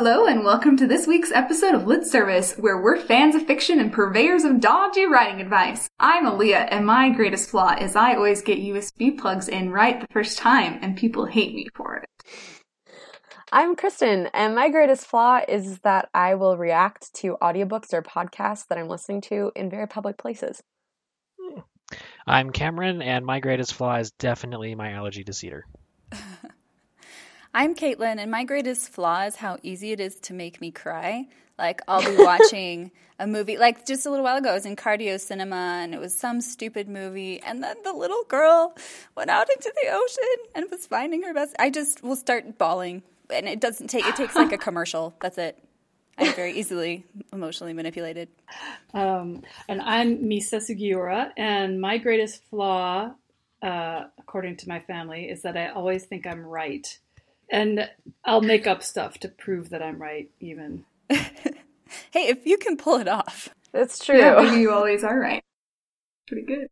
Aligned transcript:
Hello 0.00 0.26
and 0.26 0.44
welcome 0.44 0.76
to 0.76 0.86
this 0.86 1.08
week's 1.08 1.32
episode 1.32 1.74
of 1.74 1.88
Lit 1.88 2.06
Service, 2.06 2.54
where 2.54 2.80
we're 2.80 3.00
fans 3.00 3.34
of 3.34 3.44
fiction 3.44 3.80
and 3.80 3.92
purveyors 3.92 4.44
of 4.44 4.60
dodgy 4.60 5.06
writing 5.06 5.40
advice. 5.40 5.88
I'm 5.98 6.24
Aaliyah, 6.24 6.68
and 6.70 6.86
my 6.86 7.10
greatest 7.10 7.50
flaw 7.50 7.74
is 7.74 7.96
I 7.96 8.14
always 8.14 8.40
get 8.40 8.60
USB 8.60 9.18
plugs 9.18 9.48
in 9.48 9.72
right 9.72 10.00
the 10.00 10.06
first 10.12 10.38
time, 10.38 10.78
and 10.82 10.96
people 10.96 11.26
hate 11.26 11.52
me 11.52 11.66
for 11.74 11.96
it. 11.96 12.08
I'm 13.50 13.74
Kristen, 13.74 14.28
and 14.32 14.54
my 14.54 14.68
greatest 14.68 15.04
flaw 15.04 15.40
is 15.48 15.80
that 15.80 16.08
I 16.14 16.36
will 16.36 16.56
react 16.56 17.12
to 17.14 17.36
audiobooks 17.42 17.92
or 17.92 18.00
podcasts 18.00 18.68
that 18.68 18.78
I'm 18.78 18.88
listening 18.88 19.22
to 19.22 19.50
in 19.56 19.68
very 19.68 19.88
public 19.88 20.16
places. 20.16 20.62
I'm 22.24 22.50
Cameron, 22.50 23.02
and 23.02 23.26
my 23.26 23.40
greatest 23.40 23.74
flaw 23.74 23.96
is 23.96 24.12
definitely 24.12 24.76
my 24.76 24.92
allergy 24.92 25.24
to 25.24 25.32
cedar. 25.32 25.66
I'm 27.54 27.74
Caitlin, 27.74 28.18
and 28.18 28.30
my 28.30 28.44
greatest 28.44 28.90
flaw 28.90 29.22
is 29.22 29.36
how 29.36 29.58
easy 29.62 29.92
it 29.92 30.00
is 30.00 30.16
to 30.20 30.34
make 30.34 30.60
me 30.60 30.70
cry. 30.70 31.26
Like, 31.58 31.80
I'll 31.88 32.04
be 32.04 32.22
watching 32.22 32.90
a 33.18 33.26
movie, 33.26 33.56
like 33.56 33.84
just 33.84 34.06
a 34.06 34.10
little 34.10 34.24
while 34.24 34.36
ago, 34.36 34.50
I 34.50 34.54
was 34.54 34.66
in 34.66 34.76
cardio 34.76 35.18
cinema 35.18 35.80
and 35.82 35.92
it 35.92 35.98
was 35.98 36.14
some 36.14 36.40
stupid 36.40 36.88
movie. 36.88 37.40
And 37.40 37.62
then 37.62 37.76
the 37.82 37.92
little 37.92 38.22
girl 38.28 38.76
went 39.16 39.30
out 39.30 39.48
into 39.50 39.72
the 39.82 39.88
ocean 39.90 40.50
and 40.54 40.70
was 40.70 40.86
finding 40.86 41.22
her 41.24 41.34
best. 41.34 41.56
I 41.58 41.70
just 41.70 42.02
will 42.02 42.16
start 42.16 42.58
bawling. 42.58 43.02
And 43.30 43.48
it 43.48 43.60
doesn't 43.60 43.88
take, 43.88 44.06
it 44.06 44.14
takes 44.14 44.36
like 44.36 44.52
a 44.52 44.58
commercial. 44.58 45.14
That's 45.20 45.36
it. 45.38 45.58
I'm 46.16 46.32
very 46.34 46.52
easily 46.52 47.04
emotionally 47.32 47.72
manipulated. 47.72 48.28
Um, 48.94 49.42
and 49.68 49.80
I'm 49.80 50.18
Misa 50.18 50.56
Sugiura, 50.56 51.30
and 51.36 51.80
my 51.80 51.98
greatest 51.98 52.42
flaw, 52.50 53.12
uh, 53.62 54.04
according 54.18 54.56
to 54.58 54.68
my 54.68 54.80
family, 54.80 55.28
is 55.28 55.42
that 55.42 55.56
I 55.56 55.68
always 55.68 56.06
think 56.06 56.26
I'm 56.26 56.44
right 56.44 56.86
and 57.50 57.88
I'll 58.24 58.40
make 58.40 58.66
up 58.66 58.82
stuff 58.82 59.18
to 59.18 59.28
prove 59.28 59.70
that 59.70 59.82
I'm 59.82 60.00
right, 60.00 60.30
even. 60.40 60.84
hey, 61.08 61.58
if 62.14 62.46
you 62.46 62.58
can 62.58 62.76
pull 62.76 62.96
it 62.96 63.08
off. 63.08 63.48
That's 63.72 64.04
true. 64.04 64.18
Yeah, 64.18 64.40
maybe 64.40 64.56
you 64.60 64.72
always 64.72 65.04
are 65.04 65.18
right. 65.18 65.42
Pretty 66.26 66.46
good. 66.46 66.68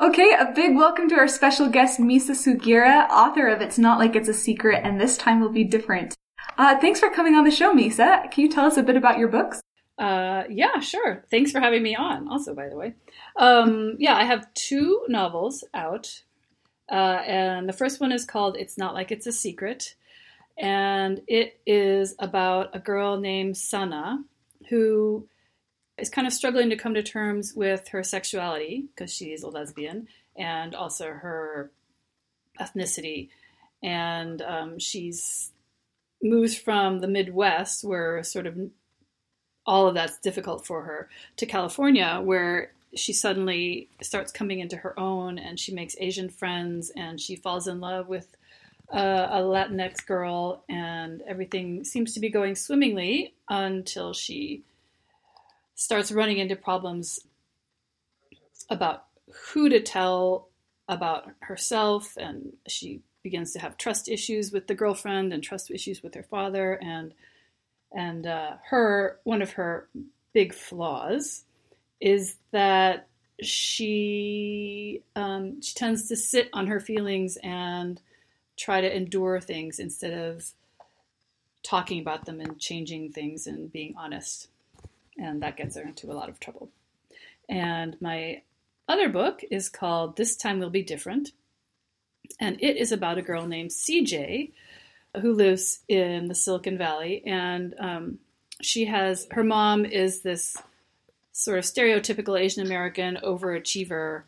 Okay, 0.00 0.32
a 0.38 0.52
big 0.54 0.76
welcome 0.76 1.08
to 1.08 1.16
our 1.16 1.26
special 1.26 1.68
guest, 1.68 1.98
Misa 1.98 2.30
Sugiura, 2.30 3.08
author 3.10 3.48
of 3.48 3.60
It's 3.60 3.78
Not 3.78 3.98
Like 3.98 4.14
It's 4.14 4.28
a 4.28 4.34
Secret, 4.34 4.82
and 4.84 5.00
This 5.00 5.16
Time 5.16 5.40
Will 5.40 5.48
Be 5.48 5.64
Different. 5.64 6.16
Uh, 6.56 6.78
thanks 6.78 7.00
for 7.00 7.10
coming 7.10 7.34
on 7.34 7.42
the 7.42 7.50
show, 7.50 7.74
Misa. 7.74 8.30
Can 8.30 8.44
you 8.44 8.48
tell 8.48 8.64
us 8.64 8.76
a 8.76 8.82
bit 8.84 8.96
about 8.96 9.18
your 9.18 9.26
books? 9.26 9.60
Uh, 9.98 10.44
yeah, 10.48 10.78
sure. 10.78 11.24
Thanks 11.32 11.50
for 11.50 11.58
having 11.58 11.82
me 11.82 11.96
on, 11.96 12.28
also, 12.28 12.54
by 12.54 12.68
the 12.68 12.76
way. 12.76 12.94
Um, 13.36 13.96
yeah, 13.98 14.14
I 14.14 14.22
have 14.22 14.52
two 14.54 15.04
novels 15.08 15.64
out 15.74 16.22
uh, 16.90 17.22
and 17.26 17.68
the 17.68 17.72
first 17.72 18.00
one 18.00 18.12
is 18.12 18.24
called 18.24 18.56
It's 18.56 18.78
Not 18.78 18.94
Like 18.94 19.12
It's 19.12 19.26
a 19.26 19.32
Secret. 19.32 19.94
And 20.58 21.22
it 21.28 21.60
is 21.66 22.14
about 22.18 22.74
a 22.74 22.80
girl 22.80 23.18
named 23.18 23.56
Sana 23.56 24.24
who 24.68 25.28
is 25.96 26.10
kind 26.10 26.26
of 26.26 26.32
struggling 26.32 26.70
to 26.70 26.76
come 26.76 26.94
to 26.94 27.02
terms 27.02 27.54
with 27.54 27.88
her 27.88 28.02
sexuality 28.02 28.86
because 28.88 29.12
she's 29.12 29.42
a 29.42 29.48
lesbian 29.48 30.08
and 30.36 30.74
also 30.74 31.06
her 31.06 31.70
ethnicity. 32.60 33.28
And 33.82 34.42
um, 34.42 34.78
she's 34.78 35.52
moves 36.22 36.56
from 36.56 37.00
the 37.00 37.08
Midwest, 37.08 37.84
where 37.84 38.22
sort 38.24 38.46
of 38.46 38.58
all 39.66 39.86
of 39.86 39.94
that's 39.94 40.18
difficult 40.18 40.66
for 40.66 40.82
her, 40.82 41.08
to 41.36 41.46
California, 41.46 42.20
where 42.22 42.72
she 42.94 43.12
suddenly 43.12 43.88
starts 44.02 44.32
coming 44.32 44.60
into 44.60 44.76
her 44.76 44.98
own 44.98 45.38
and 45.38 45.58
she 45.58 45.72
makes 45.72 45.96
Asian 45.98 46.28
friends 46.28 46.90
and 46.96 47.20
she 47.20 47.36
falls 47.36 47.68
in 47.68 47.80
love 47.80 48.08
with 48.08 48.26
uh, 48.92 49.28
a 49.30 49.40
Latinx 49.40 50.04
girl 50.06 50.64
and 50.68 51.22
everything 51.26 51.84
seems 51.84 52.14
to 52.14 52.20
be 52.20 52.30
going 52.30 52.54
swimmingly 52.54 53.34
until 53.48 54.14
she 54.14 54.62
starts 55.74 56.10
running 56.10 56.38
into 56.38 56.56
problems 56.56 57.20
about 58.70 59.04
who 59.52 59.68
to 59.68 59.80
tell 59.80 60.48
about 60.88 61.30
herself 61.40 62.16
and 62.16 62.54
she 62.66 63.00
begins 63.22 63.52
to 63.52 63.58
have 63.58 63.76
trust 63.76 64.08
issues 64.08 64.52
with 64.52 64.66
the 64.66 64.74
girlfriend 64.74 65.32
and 65.32 65.42
trust 65.42 65.70
issues 65.70 66.02
with 66.02 66.14
her 66.14 66.22
father 66.22 66.78
and 66.82 67.12
and 67.92 68.26
uh, 68.26 68.52
her 68.64 69.18
one 69.24 69.42
of 69.42 69.52
her 69.52 69.88
big 70.32 70.54
flaws 70.54 71.44
is 72.00 72.36
that 72.52 73.08
she 73.40 75.02
um, 75.14 75.60
she 75.62 75.74
tends 75.74 76.08
to 76.08 76.16
sit 76.16 76.48
on 76.52 76.66
her 76.66 76.80
feelings 76.80 77.38
and 77.42 78.00
try 78.56 78.80
to 78.80 78.96
endure 78.96 79.40
things 79.40 79.78
instead 79.78 80.12
of 80.12 80.50
talking 81.62 82.00
about 82.00 82.24
them 82.24 82.40
and 82.40 82.58
changing 82.58 83.12
things 83.12 83.46
and 83.46 83.72
being 83.72 83.94
honest, 83.96 84.48
and 85.16 85.42
that 85.42 85.56
gets 85.56 85.76
her 85.76 85.82
into 85.82 86.10
a 86.10 86.14
lot 86.14 86.28
of 86.28 86.40
trouble. 86.40 86.70
And 87.48 87.96
my 88.00 88.42
other 88.88 89.08
book 89.08 89.42
is 89.50 89.68
called 89.68 90.16
This 90.16 90.36
Time 90.36 90.58
Will 90.58 90.70
Be 90.70 90.82
Different, 90.82 91.32
and 92.40 92.56
it 92.60 92.76
is 92.76 92.90
about 92.90 93.18
a 93.18 93.22
girl 93.22 93.46
named 93.46 93.70
CJ 93.70 94.52
who 95.20 95.32
lives 95.32 95.80
in 95.88 96.28
the 96.28 96.34
Silicon 96.34 96.76
Valley, 96.76 97.22
and 97.24 97.74
um, 97.78 98.18
she 98.60 98.86
has 98.86 99.26
her 99.30 99.44
mom 99.44 99.84
is 99.84 100.22
this 100.22 100.56
sort 101.32 101.58
of 101.58 101.64
stereotypical 101.64 102.38
Asian 102.38 102.64
American 102.66 103.18
overachiever 103.24 104.22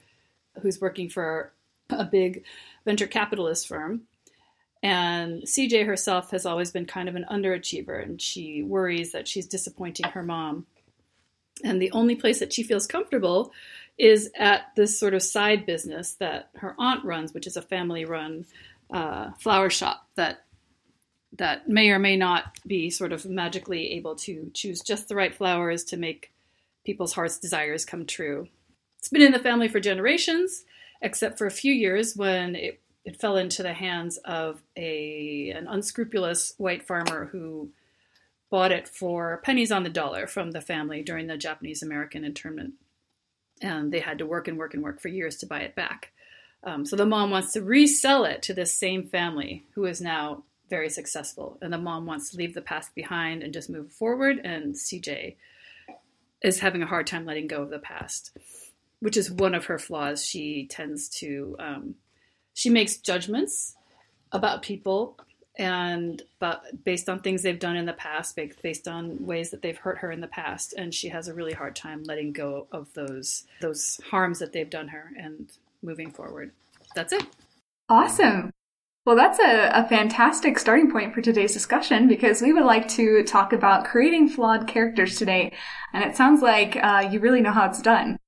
who's 0.61 0.81
working 0.81 1.09
for 1.09 1.53
a 1.91 2.05
big 2.05 2.44
venture 2.84 3.06
capitalist 3.06 3.69
firm. 3.69 4.03
And 4.83 5.43
CJ 5.43 5.84
herself 5.84 6.31
has 6.31 6.47
always 6.47 6.71
been 6.71 6.87
kind 6.87 7.09
of 7.09 7.15
an 7.15 7.27
underachiever, 7.31 8.03
and 8.03 8.21
she 8.21 8.62
worries 8.62 9.12
that 9.12 9.28
she's 9.28 9.47
disappointing 9.47 10.06
her 10.06 10.22
mom. 10.22 10.66
And 11.62 11.83
the 11.83 11.93
only 11.93 12.16
place 12.16 12.39
that 12.39 12.53
she 12.53 12.62
feels 12.62 12.87
comfortable 12.87 13.53
is 13.99 14.31
at 14.39 14.75
this 14.77 14.99
sort 14.99 15.12
of 15.12 15.22
side 15.22 15.66
business 15.66 16.15
that 16.15 16.49
her 16.56 16.75
aunt 16.78 17.05
runs, 17.05 17.34
which 17.34 17.47
is 17.47 17.59
a 17.59 17.62
family 17.62 18.06
run 18.06 18.47
uh, 18.91 19.33
flower 19.39 19.69
shop 19.69 20.09
that 20.16 20.44
that 21.34 21.69
may 21.69 21.91
or 21.91 21.99
may 21.99 22.16
not 22.16 22.59
be 22.66 22.91
sort 22.91 23.12
of 23.12 23.25
magically 23.25 23.93
able 23.93 24.16
to 24.16 24.50
choose 24.53 24.81
just 24.81 25.09
the 25.09 25.15
right 25.15 25.34
flowers 25.34 25.84
to 25.84 25.97
make 25.97 26.33
people's 26.84 27.12
heart's 27.12 27.38
desires 27.38 27.84
come 27.84 28.06
true. 28.06 28.48
It's 28.98 29.08
been 29.08 29.22
in 29.22 29.32
the 29.32 29.38
family 29.38 29.68
for 29.68 29.80
generations, 29.80 30.64
except 31.00 31.38
for 31.38 31.46
a 31.46 31.50
few 31.50 31.72
years 31.72 32.16
when 32.16 32.54
it, 32.54 32.80
it 33.04 33.20
fell 33.20 33.36
into 33.36 33.62
the 33.62 33.72
hands 33.72 34.18
of 34.18 34.62
a 34.76 35.50
an 35.50 35.66
unscrupulous 35.66 36.54
white 36.58 36.86
farmer 36.86 37.26
who 37.32 37.70
bought 38.50 38.72
it 38.72 38.88
for 38.88 39.41
pennies 39.44 39.72
on 39.72 39.84
the 39.84 39.88
dollar 39.88 40.26
from 40.26 40.50
the 40.50 40.60
family 40.60 41.02
during 41.02 41.28
the 41.28 41.36
Japanese 41.36 41.82
American 41.82 42.24
internment. 42.24 42.74
And 43.62 43.92
they 43.92 44.00
had 44.00 44.18
to 44.18 44.26
work 44.26 44.48
and 44.48 44.58
work 44.58 44.74
and 44.74 44.82
work 44.82 45.00
for 45.00 45.08
years 45.08 45.36
to 45.38 45.47
buy 45.47 45.60
it 45.60 45.74
back. 45.74 46.12
Um, 46.64 46.84
so 46.84 46.97
the 46.97 47.06
mom 47.06 47.30
wants 47.30 47.52
to 47.52 47.62
resell 47.62 48.24
it 48.24 48.42
to 48.42 48.54
this 48.54 48.74
same 48.74 49.04
family 49.04 49.64
who 49.74 49.84
is 49.86 50.00
now 50.00 50.42
very 50.68 50.91
successful. 50.91 51.58
And 51.62 51.72
the 51.72 51.78
mom 51.78 52.06
wants 52.06 52.30
to 52.30 52.36
leave 52.36 52.54
the 52.54 52.60
past 52.60 52.94
behind 52.94 53.42
and 53.42 53.52
just 53.52 53.70
move 53.70 53.92
forward. 53.92 54.41
And 54.44 54.74
CJ 54.74 55.36
is 56.43 56.61
having 56.61 56.83
a 56.83 56.87
hard 56.87 57.06
time 57.06 57.27
letting 57.27 57.47
go 57.47 57.62
of 57.62 57.71
the 57.71 57.78
past, 57.78 58.37
which 59.01 59.17
is 59.17 59.31
one 59.31 59.55
of 59.55 59.67
her 59.67 59.78
flaws. 59.78 60.25
She 60.25 60.67
tends 60.71 61.09
to 61.21 61.56
um, 61.59 61.95
she 62.55 62.71
makes 62.71 62.97
judgments 62.97 63.75
about 64.33 64.62
people 64.62 65.17
and 65.59 66.23
but 66.39 66.84
based 66.84 67.09
on 67.09 67.21
things 67.21 67.43
they've 67.43 67.59
done 67.59 67.77
in 67.77 67.84
the 67.84 67.93
past, 67.93 68.39
based 68.62 68.89
on 68.89 69.27
ways 69.27 69.51
that 69.51 69.62
they've 69.62 69.77
hurt 69.77 69.99
her 69.99 70.11
in 70.11 70.21
the 70.21 70.27
past, 70.27 70.73
and 70.77 70.95
she 70.95 71.09
has 71.09 71.28
a 71.28 71.34
really 71.34 71.53
hard 71.53 71.77
time 71.77 72.03
letting 72.05 72.33
go 72.33 72.66
of 72.72 72.93
those 72.95 73.45
those 73.60 74.01
harms 74.10 74.39
that 74.39 74.53
they've 74.53 74.71
done 74.71 74.89
her 74.89 75.13
and 75.19 75.51
moving 75.83 76.10
forward. 76.10 76.53
That's 76.95 77.13
it. 77.13 77.25
Awesome. 77.89 78.53
Well, 79.06 79.16
that's 79.16 79.38
a, 79.38 79.70
a, 79.72 79.88
fantastic 79.88 80.58
starting 80.58 80.91
point 80.91 81.14
for 81.14 81.22
today's 81.22 81.54
discussion 81.54 82.06
because 82.06 82.42
we 82.42 82.52
would 82.52 82.64
like 82.64 82.86
to 82.91 83.22
talk 83.24 83.54
about 83.54 83.86
creating 83.86 84.28
flawed 84.28 84.68
characters 84.68 85.16
today. 85.16 85.54
And 85.94 86.04
it 86.04 86.16
sounds 86.16 86.42
like 86.42 86.76
uh, 86.76 87.08
you 87.10 87.18
really 87.18 87.41
know 87.41 87.52
how 87.52 87.66
it's 87.66 87.80
done. 87.80 88.18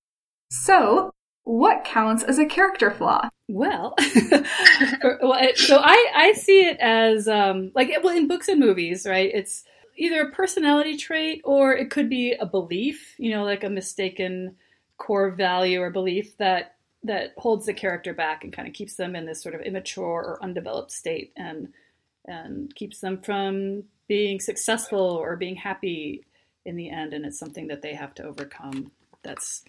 So, 0.50 1.10
what 1.44 1.84
counts 1.84 2.22
as 2.22 2.38
a 2.38 2.46
character 2.46 2.90
flaw? 2.90 3.28
Well, 3.48 3.94
so 4.00 5.78
I, 5.78 6.12
I 6.14 6.32
see 6.36 6.64
it 6.64 6.78
as 6.80 7.28
um, 7.28 7.70
like 7.74 7.90
well 8.02 8.16
in 8.16 8.26
books 8.26 8.48
and 8.48 8.58
movies, 8.58 9.06
right? 9.06 9.30
It's 9.32 9.64
either 9.98 10.22
a 10.22 10.32
personality 10.32 10.96
trait 10.96 11.42
or 11.44 11.74
it 11.74 11.90
could 11.90 12.08
be 12.08 12.32
a 12.32 12.46
belief, 12.46 13.14
you 13.18 13.30
know, 13.30 13.44
like 13.44 13.62
a 13.62 13.68
mistaken 13.68 14.56
core 14.96 15.32
value 15.32 15.82
or 15.82 15.90
belief 15.90 16.36
that 16.38 16.71
that 17.04 17.34
holds 17.36 17.66
the 17.66 17.74
character 17.74 18.14
back 18.14 18.44
and 18.44 18.52
kind 18.52 18.68
of 18.68 18.74
keeps 18.74 18.94
them 18.94 19.16
in 19.16 19.26
this 19.26 19.42
sort 19.42 19.54
of 19.54 19.60
immature 19.62 20.22
or 20.22 20.42
undeveloped 20.42 20.90
state 20.90 21.32
and 21.36 21.68
and 22.26 22.72
keeps 22.76 23.00
them 23.00 23.20
from 23.20 23.82
being 24.06 24.38
successful 24.38 25.00
or 25.00 25.36
being 25.36 25.56
happy 25.56 26.24
in 26.64 26.76
the 26.76 26.88
end 26.88 27.12
and 27.12 27.24
it's 27.24 27.38
something 27.38 27.66
that 27.66 27.82
they 27.82 27.94
have 27.94 28.14
to 28.14 28.22
overcome. 28.22 28.92
That's 29.22 29.64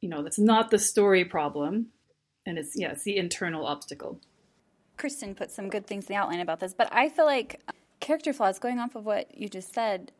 you 0.00 0.08
know 0.08 0.22
that's 0.22 0.38
not 0.38 0.70
the 0.70 0.78
story 0.78 1.24
problem 1.24 1.86
and 2.46 2.58
it's 2.58 2.76
yeah 2.76 2.90
it's 2.92 3.04
the 3.04 3.16
internal 3.16 3.66
obstacle. 3.66 4.20
Kristen 4.96 5.34
put 5.34 5.50
some 5.50 5.68
good 5.68 5.86
things 5.86 6.04
in 6.04 6.14
the 6.14 6.20
outline 6.20 6.38
about 6.38 6.60
this 6.60 6.72
but 6.72 6.88
i 6.92 7.08
feel 7.08 7.24
like 7.24 7.60
uh, 7.66 7.72
character 8.04 8.34
flaws, 8.34 8.58
going 8.58 8.78
off 8.78 8.94
of 8.94 9.06
what 9.06 9.36
you 9.36 9.48
just 9.48 9.72
said, 9.72 10.12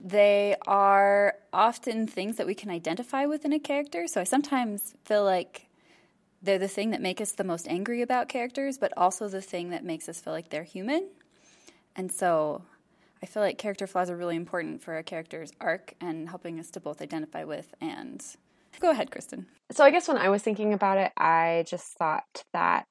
they 0.00 0.56
are 0.66 1.34
often 1.52 2.06
things 2.06 2.36
that 2.36 2.46
we 2.46 2.54
can 2.54 2.70
identify 2.70 3.24
with 3.26 3.44
in 3.44 3.52
a 3.52 3.58
character. 3.58 4.06
So 4.06 4.20
I 4.20 4.24
sometimes 4.24 4.94
feel 5.04 5.24
like 5.24 5.68
they're 6.42 6.58
the 6.58 6.68
thing 6.68 6.90
that 6.90 7.00
make 7.00 7.20
us 7.20 7.32
the 7.32 7.44
most 7.44 7.66
angry 7.66 8.02
about 8.02 8.28
characters, 8.28 8.78
but 8.78 8.92
also 8.96 9.28
the 9.28 9.40
thing 9.40 9.70
that 9.70 9.84
makes 9.84 10.08
us 10.08 10.20
feel 10.20 10.32
like 10.32 10.50
they're 10.50 10.64
human. 10.64 11.08
And 11.96 12.12
so 12.12 12.62
I 13.22 13.26
feel 13.26 13.42
like 13.42 13.58
character 13.58 13.86
flaws 13.86 14.10
are 14.10 14.16
really 14.16 14.36
important 14.36 14.82
for 14.82 14.96
a 14.96 15.02
character's 15.02 15.50
arc 15.60 15.94
and 16.00 16.28
helping 16.28 16.60
us 16.60 16.70
to 16.72 16.80
both 16.80 17.00
identify 17.00 17.44
with 17.44 17.74
and 17.80 18.22
go 18.78 18.90
ahead, 18.90 19.10
Kristen. 19.10 19.46
So 19.70 19.82
I 19.82 19.90
guess 19.90 20.06
when 20.06 20.18
I 20.18 20.28
was 20.28 20.42
thinking 20.42 20.74
about 20.74 20.98
it, 20.98 21.12
I 21.16 21.64
just 21.66 21.94
thought 21.94 22.44
that 22.52 22.86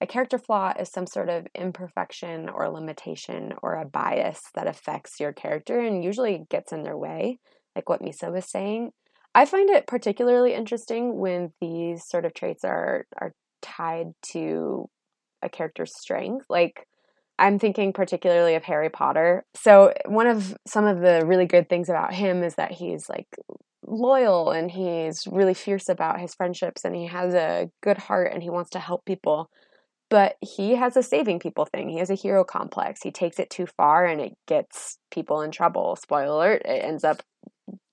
a 0.00 0.06
character 0.06 0.38
flaw 0.38 0.72
is 0.78 0.90
some 0.90 1.06
sort 1.06 1.28
of 1.28 1.46
imperfection 1.54 2.48
or 2.48 2.68
limitation 2.68 3.54
or 3.62 3.74
a 3.74 3.84
bias 3.84 4.42
that 4.54 4.68
affects 4.68 5.18
your 5.18 5.32
character 5.32 5.80
and 5.80 6.04
usually 6.04 6.44
gets 6.50 6.72
in 6.72 6.84
their 6.84 6.96
way, 6.96 7.38
like 7.74 7.88
what 7.88 8.02
Misa 8.02 8.32
was 8.32 8.48
saying. 8.48 8.92
I 9.34 9.44
find 9.44 9.70
it 9.70 9.86
particularly 9.86 10.54
interesting 10.54 11.18
when 11.18 11.52
these 11.60 12.06
sort 12.06 12.24
of 12.24 12.34
traits 12.34 12.64
are 12.64 13.06
are 13.20 13.32
tied 13.60 14.12
to 14.32 14.88
a 15.42 15.48
character's 15.48 15.96
strength. 15.96 16.46
Like 16.48 16.86
I'm 17.38 17.58
thinking 17.58 17.92
particularly 17.92 18.54
of 18.54 18.64
Harry 18.64 18.90
Potter. 18.90 19.44
So 19.54 19.92
one 20.06 20.26
of 20.26 20.56
some 20.66 20.86
of 20.86 21.00
the 21.00 21.24
really 21.26 21.46
good 21.46 21.68
things 21.68 21.88
about 21.88 22.14
him 22.14 22.42
is 22.42 22.54
that 22.54 22.72
he's 22.72 23.08
like 23.08 23.28
loyal 23.86 24.50
and 24.50 24.70
he's 24.70 25.26
really 25.30 25.54
fierce 25.54 25.88
about 25.88 26.20
his 26.20 26.34
friendships 26.34 26.84
and 26.84 26.94
he 26.94 27.06
has 27.06 27.34
a 27.34 27.70
good 27.82 27.98
heart 27.98 28.32
and 28.32 28.42
he 28.42 28.50
wants 28.50 28.70
to 28.70 28.78
help 28.78 29.04
people 29.04 29.50
but 30.10 30.36
he 30.40 30.74
has 30.76 30.96
a 30.96 31.02
saving 31.02 31.38
people 31.38 31.66
thing. 31.66 31.88
He 31.88 31.98
has 31.98 32.10
a 32.10 32.14
hero 32.14 32.44
complex. 32.44 33.02
He 33.02 33.10
takes 33.10 33.38
it 33.38 33.50
too 33.50 33.66
far 33.66 34.06
and 34.06 34.20
it 34.20 34.36
gets 34.46 34.98
people 35.10 35.42
in 35.42 35.50
trouble. 35.50 35.96
Spoiler 35.96 36.32
alert, 36.32 36.62
it 36.64 36.84
ends 36.84 37.04
up 37.04 37.22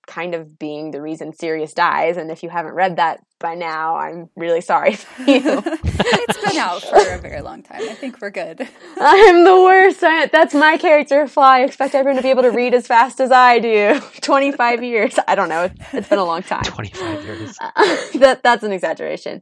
kind 0.08 0.36
of 0.36 0.60
being 0.60 0.92
the 0.92 1.02
reason 1.02 1.34
Sirius 1.34 1.74
dies. 1.74 2.18
And 2.18 2.30
if 2.30 2.44
you 2.44 2.50
haven't 2.50 2.74
read 2.74 2.98
that 2.98 3.22
by 3.40 3.56
now, 3.56 3.96
I'm 3.96 4.30
really 4.36 4.62
sorry 4.62 4.96
for 4.96 5.24
you. 5.28 5.42
it's 5.44 6.46
been 6.46 6.58
out 6.58 6.84
for 6.84 7.14
a 7.14 7.18
very 7.18 7.42
long 7.42 7.64
time. 7.64 7.82
I 7.82 7.94
think 7.96 8.22
we're 8.22 8.30
good. 8.30 8.62
I'm 8.98 9.44
the 9.44 9.62
worst. 9.62 10.04
I, 10.04 10.28
that's 10.28 10.54
my 10.54 10.78
character 10.78 11.28
flaw. 11.28 11.50
I 11.50 11.64
expect 11.64 11.96
everyone 11.96 12.18
to 12.18 12.24
be 12.24 12.30
able 12.30 12.44
to 12.44 12.52
read 12.52 12.74
as 12.74 12.88
fast 12.88 13.20
as 13.20 13.32
I 13.32 13.60
do. 13.60 14.00
25 14.22 14.84
years. 14.84 15.18
I 15.28 15.36
don't 15.36 15.50
know. 15.50 15.70
It's 15.92 16.08
been 16.08 16.20
a 16.20 16.26
long 16.26 16.44
time. 16.44 16.64
25 16.64 17.26
years. 17.26 17.58
that, 18.16 18.42
that's 18.44 18.64
an 18.64 18.72
exaggeration. 18.72 19.42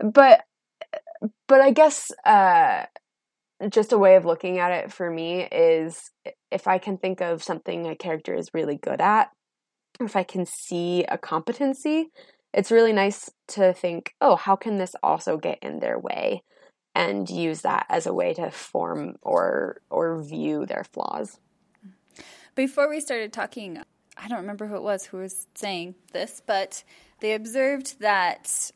But 0.00 0.42
but 1.46 1.60
I 1.60 1.70
guess 1.70 2.10
uh, 2.24 2.84
just 3.68 3.92
a 3.92 3.98
way 3.98 4.16
of 4.16 4.24
looking 4.24 4.58
at 4.58 4.72
it 4.72 4.92
for 4.92 5.10
me 5.10 5.42
is 5.42 6.10
if 6.50 6.66
I 6.66 6.78
can 6.78 6.98
think 6.98 7.20
of 7.20 7.42
something 7.42 7.86
a 7.86 7.96
character 7.96 8.34
is 8.34 8.54
really 8.54 8.76
good 8.76 9.00
at, 9.00 9.30
or 10.00 10.06
if 10.06 10.16
I 10.16 10.22
can 10.22 10.46
see 10.46 11.04
a 11.04 11.18
competency, 11.18 12.10
it's 12.52 12.70
really 12.70 12.92
nice 12.92 13.30
to 13.48 13.72
think, 13.72 14.14
oh, 14.20 14.36
how 14.36 14.56
can 14.56 14.78
this 14.78 14.94
also 15.02 15.36
get 15.36 15.58
in 15.62 15.80
their 15.80 15.98
way? 15.98 16.42
And 16.94 17.28
use 17.30 17.62
that 17.62 17.86
as 17.88 18.06
a 18.06 18.12
way 18.12 18.34
to 18.34 18.50
form 18.50 19.16
or 19.22 19.80
or 19.88 20.22
view 20.22 20.66
their 20.66 20.84
flaws. 20.84 21.38
Before 22.54 22.90
we 22.90 23.00
started 23.00 23.32
talking, 23.32 23.82
I 24.18 24.28
don't 24.28 24.40
remember 24.40 24.66
who 24.66 24.76
it 24.76 24.82
was 24.82 25.06
who 25.06 25.16
was 25.18 25.46
saying 25.54 25.94
this, 26.12 26.42
but 26.44 26.84
they 27.20 27.32
observed 27.32 28.00
that 28.00 28.72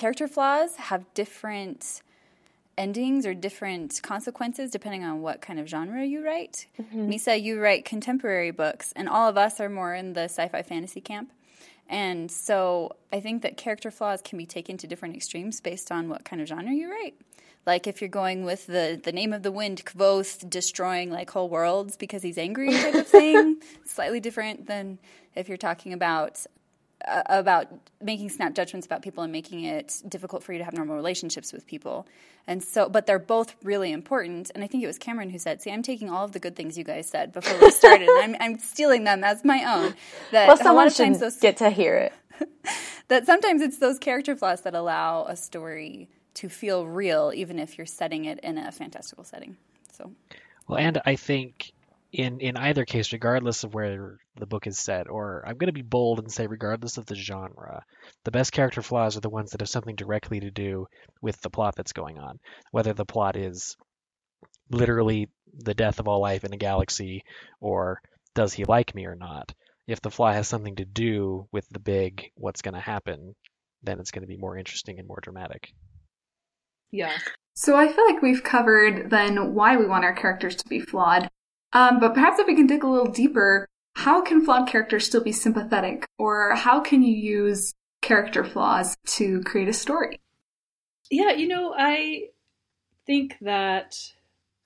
character 0.00 0.26
flaws 0.26 0.76
have 0.76 1.04
different 1.12 2.00
endings 2.78 3.26
or 3.26 3.34
different 3.34 4.00
consequences 4.02 4.70
depending 4.70 5.04
on 5.04 5.20
what 5.20 5.42
kind 5.42 5.60
of 5.60 5.68
genre 5.68 6.02
you 6.02 6.24
write. 6.24 6.66
Mm-hmm. 6.80 7.10
Misa, 7.10 7.40
you 7.40 7.60
write 7.60 7.84
contemporary 7.84 8.50
books, 8.50 8.94
and 8.96 9.10
all 9.10 9.28
of 9.28 9.36
us 9.36 9.60
are 9.60 9.68
more 9.68 9.94
in 9.94 10.14
the 10.14 10.22
sci 10.22 10.48
fi 10.48 10.62
fantasy 10.62 11.02
camp. 11.02 11.30
And 11.86 12.30
so 12.30 12.96
I 13.12 13.20
think 13.20 13.42
that 13.42 13.58
character 13.58 13.90
flaws 13.90 14.22
can 14.22 14.38
be 14.38 14.46
taken 14.46 14.78
to 14.78 14.86
different 14.86 15.16
extremes 15.16 15.60
based 15.60 15.92
on 15.92 16.08
what 16.08 16.24
kind 16.24 16.40
of 16.40 16.48
genre 16.48 16.72
you 16.72 16.90
write. 16.90 17.14
Like 17.66 17.86
if 17.86 18.00
you're 18.00 18.08
going 18.08 18.46
with 18.46 18.66
the 18.66 18.98
the 19.02 19.12
name 19.12 19.34
of 19.34 19.42
the 19.42 19.52
wind, 19.52 19.84
Kvothe 19.84 20.48
destroying 20.48 21.10
like 21.10 21.28
whole 21.28 21.50
worlds 21.50 21.98
because 21.98 22.22
he's 22.22 22.38
angry 22.38 22.72
type 22.72 22.94
of 22.94 23.06
thing, 23.06 23.60
slightly 23.84 24.20
different 24.20 24.66
than 24.66 24.98
if 25.34 25.46
you're 25.46 25.58
talking 25.58 25.92
about 25.92 26.46
about 27.06 27.68
making 28.02 28.28
snap 28.28 28.54
judgments 28.54 28.86
about 28.86 29.02
people 29.02 29.22
and 29.22 29.32
making 29.32 29.64
it 29.64 30.02
difficult 30.08 30.42
for 30.42 30.52
you 30.52 30.58
to 30.58 30.64
have 30.64 30.74
normal 30.74 30.96
relationships 30.96 31.52
with 31.52 31.66
people. 31.66 32.06
And 32.46 32.62
so, 32.62 32.88
but 32.88 33.06
they're 33.06 33.18
both 33.18 33.54
really 33.62 33.92
important. 33.92 34.50
And 34.54 34.64
I 34.64 34.66
think 34.66 34.82
it 34.82 34.86
was 34.86 34.98
Cameron 34.98 35.30
who 35.30 35.38
said, 35.38 35.62
"See, 35.62 35.70
I'm 35.70 35.82
taking 35.82 36.10
all 36.10 36.24
of 36.24 36.32
the 36.32 36.38
good 36.38 36.56
things 36.56 36.76
you 36.76 36.84
guys 36.84 37.08
said 37.08 37.32
before 37.32 37.58
we 37.60 37.70
started, 37.70 38.08
and 38.08 38.36
I'm, 38.36 38.36
I'm 38.40 38.58
stealing 38.58 39.04
them 39.04 39.24
as 39.24 39.44
my 39.44 39.64
own." 39.64 39.94
That 40.32 40.48
well, 40.48 40.56
someone 40.56 40.74
a 40.74 40.78
lot 40.78 40.86
of 40.88 40.96
times 40.96 41.20
those, 41.20 41.36
get 41.36 41.58
to 41.58 41.70
hear 41.70 41.96
it. 41.96 42.12
that 43.08 43.26
sometimes 43.26 43.62
it's 43.62 43.78
those 43.78 43.98
character 43.98 44.36
flaws 44.36 44.62
that 44.62 44.74
allow 44.74 45.24
a 45.26 45.36
story 45.36 46.08
to 46.34 46.48
feel 46.48 46.86
real, 46.86 47.32
even 47.34 47.58
if 47.58 47.76
you're 47.76 47.86
setting 47.86 48.24
it 48.24 48.40
in 48.40 48.58
a 48.58 48.72
fantastical 48.72 49.24
setting. 49.24 49.56
So, 49.92 50.12
well, 50.66 50.78
and 50.78 51.00
I 51.04 51.16
think 51.16 51.72
in 52.12 52.40
in 52.40 52.56
either 52.56 52.84
case, 52.84 53.12
regardless 53.12 53.64
of 53.64 53.74
where 53.74 54.18
the 54.36 54.46
book 54.46 54.66
is 54.66 54.78
set, 54.78 55.08
or 55.08 55.44
I'm 55.46 55.56
going 55.56 55.68
to 55.68 55.72
be 55.72 55.82
bold 55.82 56.18
and 56.18 56.30
say 56.30 56.46
regardless 56.46 56.98
of 56.98 57.06
the 57.06 57.14
genre, 57.14 57.84
the 58.24 58.30
best 58.30 58.52
character 58.52 58.82
flaws 58.82 59.16
are 59.16 59.20
the 59.20 59.30
ones 59.30 59.50
that 59.50 59.60
have 59.60 59.68
something 59.68 59.96
directly 59.96 60.40
to 60.40 60.50
do 60.50 60.86
with 61.22 61.40
the 61.40 61.50
plot 61.50 61.74
that's 61.76 61.92
going 61.92 62.18
on. 62.18 62.38
Whether 62.72 62.92
the 62.92 63.04
plot 63.04 63.36
is 63.36 63.76
literally 64.70 65.28
the 65.52 65.74
death 65.74 66.00
of 66.00 66.08
all 66.08 66.20
life 66.20 66.44
in 66.44 66.52
a 66.52 66.56
galaxy, 66.56 67.24
or 67.60 68.00
does 68.34 68.52
he 68.52 68.64
like 68.64 68.94
me 68.94 69.06
or 69.06 69.16
not. 69.16 69.52
If 69.86 70.00
the 70.00 70.10
flaw 70.10 70.32
has 70.32 70.46
something 70.46 70.76
to 70.76 70.84
do 70.84 71.48
with 71.52 71.68
the 71.70 71.80
big 71.80 72.30
what's 72.36 72.62
going 72.62 72.74
to 72.74 72.80
happen, 72.80 73.34
then 73.82 73.98
it's 73.98 74.12
going 74.12 74.22
to 74.22 74.28
be 74.28 74.36
more 74.36 74.56
interesting 74.56 74.98
and 74.98 75.08
more 75.08 75.18
dramatic. 75.20 75.72
Yeah. 76.92 77.16
So 77.54 77.76
I 77.76 77.92
feel 77.92 78.06
like 78.06 78.22
we've 78.22 78.42
covered 78.42 79.10
then 79.10 79.54
why 79.54 79.76
we 79.76 79.86
want 79.86 80.04
our 80.04 80.14
characters 80.14 80.56
to 80.56 80.68
be 80.68 80.80
flawed. 80.80 81.28
Um, 81.72 82.00
but 82.00 82.14
perhaps 82.14 82.38
if 82.38 82.46
we 82.46 82.56
can 82.56 82.66
dig 82.66 82.82
a 82.82 82.88
little 82.88 83.12
deeper, 83.12 83.68
how 83.94 84.22
can 84.22 84.44
flawed 84.44 84.68
characters 84.68 85.06
still 85.06 85.22
be 85.22 85.32
sympathetic? 85.32 86.06
Or 86.18 86.54
how 86.54 86.80
can 86.80 87.02
you 87.02 87.14
use 87.14 87.74
character 88.02 88.44
flaws 88.44 88.96
to 89.06 89.42
create 89.42 89.68
a 89.68 89.72
story? 89.72 90.20
Yeah, 91.10 91.32
you 91.32 91.48
know, 91.48 91.74
I 91.76 92.28
think 93.06 93.36
that 93.40 93.98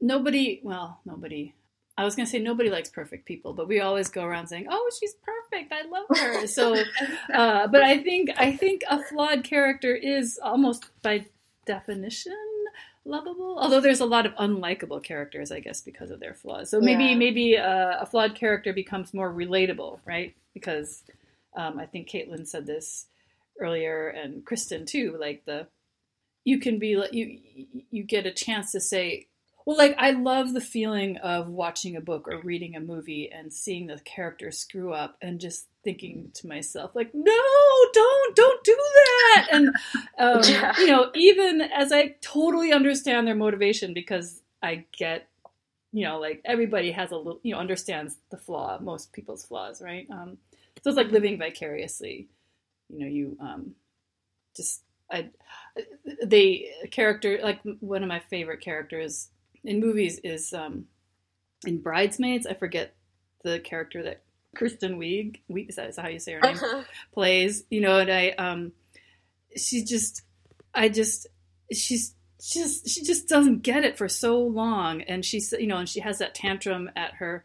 nobody, 0.00 0.60
well, 0.62 1.00
nobody, 1.04 1.54
I 1.96 2.04
was 2.04 2.14
going 2.14 2.26
to 2.26 2.30
say 2.30 2.38
nobody 2.38 2.70
likes 2.70 2.90
perfect 2.90 3.24
people, 3.24 3.54
but 3.54 3.68
we 3.68 3.80
always 3.80 4.08
go 4.08 4.24
around 4.24 4.48
saying, 4.48 4.66
"Oh, 4.68 4.90
she's 4.98 5.14
perfect. 5.14 5.72
I 5.72 5.88
love 5.88 6.06
her." 6.18 6.46
So, 6.54 6.74
uh, 7.32 7.68
but 7.68 7.82
I 7.82 8.02
think 8.02 8.30
I 8.36 8.56
think 8.56 8.82
a 8.90 9.02
flawed 9.04 9.44
character 9.44 9.94
is 9.94 10.38
almost 10.42 10.86
by 11.02 11.26
definition 11.66 12.36
lovable. 13.04 13.58
Although 13.58 13.80
there's 13.80 14.00
a 14.00 14.06
lot 14.06 14.26
of 14.26 14.34
unlikable 14.34 15.02
characters, 15.02 15.50
I 15.50 15.60
guess, 15.60 15.80
because 15.80 16.10
of 16.10 16.20
their 16.20 16.34
flaws. 16.34 16.70
So 16.70 16.80
maybe 16.80 17.04
yeah. 17.04 17.16
maybe 17.16 17.54
a, 17.54 17.98
a, 18.00 18.06
flawed 18.06 18.34
character 18.34 18.72
becomes 18.72 19.14
more 19.14 19.32
relatable, 19.32 20.00
right? 20.04 20.34
Because 20.52 21.02
um, 21.56 21.78
I 21.78 21.86
think 21.86 22.08
Caitlin 22.08 22.46
said 22.46 22.66
this 22.66 23.06
earlier, 23.60 24.08
and 24.08 24.44
Kristen 24.44 24.86
too. 24.86 25.16
Like 25.20 25.44
the 25.44 25.66
you 26.44 26.58
can 26.58 26.78
be 26.78 27.02
you 27.12 27.38
you 27.90 28.02
get 28.02 28.26
a 28.26 28.32
chance 28.32 28.72
to 28.72 28.80
say 28.80 29.28
well, 29.66 29.78
like 29.78 29.94
I 29.98 30.10
love 30.10 30.52
the 30.52 30.60
feeling 30.60 31.16
of 31.18 31.48
watching 31.48 31.96
a 31.96 32.00
book 32.00 32.28
or 32.28 32.40
reading 32.40 32.76
a 32.76 32.80
movie 32.80 33.30
and 33.32 33.52
seeing 33.52 33.86
the 33.86 33.98
character 34.00 34.50
screw 34.50 34.92
up 34.92 35.16
and 35.22 35.40
just 35.40 35.66
thinking 35.84 36.30
to 36.34 36.46
myself, 36.48 36.92
like, 36.94 37.10
no, 37.14 37.42
don't, 37.92 38.36
don't 38.36 38.64
do 38.64 38.76
that. 38.76 39.48
And 39.52 39.68
um, 40.18 40.40
yeah. 40.44 40.72
you 40.78 40.86
know, 40.86 41.10
even 41.14 41.60
as 41.60 41.92
I 41.92 42.16
totally 42.20 42.72
understand 42.72 43.26
their 43.26 43.34
motivation 43.34 43.94
because 43.94 44.42
I 44.62 44.86
get, 44.96 45.28
you 45.92 46.04
know, 46.04 46.18
like 46.18 46.40
everybody 46.44 46.90
has 46.92 47.12
a 47.12 47.16
little, 47.16 47.40
you 47.42 47.54
know, 47.54 47.60
understands 47.60 48.16
the 48.30 48.36
flaw, 48.36 48.78
most 48.80 49.12
people's 49.12 49.44
flaws, 49.44 49.80
right? 49.80 50.06
Um, 50.10 50.38
so 50.82 50.90
it's 50.90 50.96
like 50.96 51.12
living 51.12 51.38
vicariously. 51.38 52.28
You 52.88 53.00
know, 53.00 53.06
you 53.06 53.36
um, 53.40 53.74
just 54.56 54.82
I 55.10 55.30
they 56.24 56.70
character 56.90 57.38
like 57.42 57.60
one 57.80 58.02
of 58.02 58.08
my 58.08 58.20
favorite 58.20 58.60
characters 58.60 59.28
in 59.62 59.80
movies 59.80 60.18
is 60.24 60.52
um, 60.52 60.86
in 61.66 61.80
Bridesmaids. 61.80 62.46
I 62.46 62.54
forget 62.54 62.94
the 63.42 63.60
character 63.60 64.02
that 64.02 64.22
Kristen 64.54 64.98
Wiig, 64.98 65.40
Wiig 65.50 65.68
is, 65.68 65.76
that, 65.76 65.94
how 65.96 66.08
you 66.08 66.18
say 66.18 66.32
her 66.32 66.40
name, 66.40 66.56
uh-huh. 66.56 66.82
plays. 67.12 67.64
You 67.70 67.80
know, 67.80 67.98
and 67.98 68.10
I, 68.10 68.30
um, 68.30 68.72
she 69.56 69.84
just, 69.84 70.22
I 70.74 70.88
just, 70.88 71.26
she's 71.72 72.14
just, 72.40 72.88
she 72.88 73.02
just 73.02 73.28
doesn't 73.28 73.62
get 73.62 73.84
it 73.84 73.96
for 73.96 74.08
so 74.08 74.38
long, 74.40 75.02
and 75.02 75.24
she's, 75.24 75.52
you 75.52 75.66
know, 75.66 75.78
and 75.78 75.88
she 75.88 76.00
has 76.00 76.18
that 76.18 76.34
tantrum 76.34 76.90
at 76.96 77.14
her, 77.14 77.44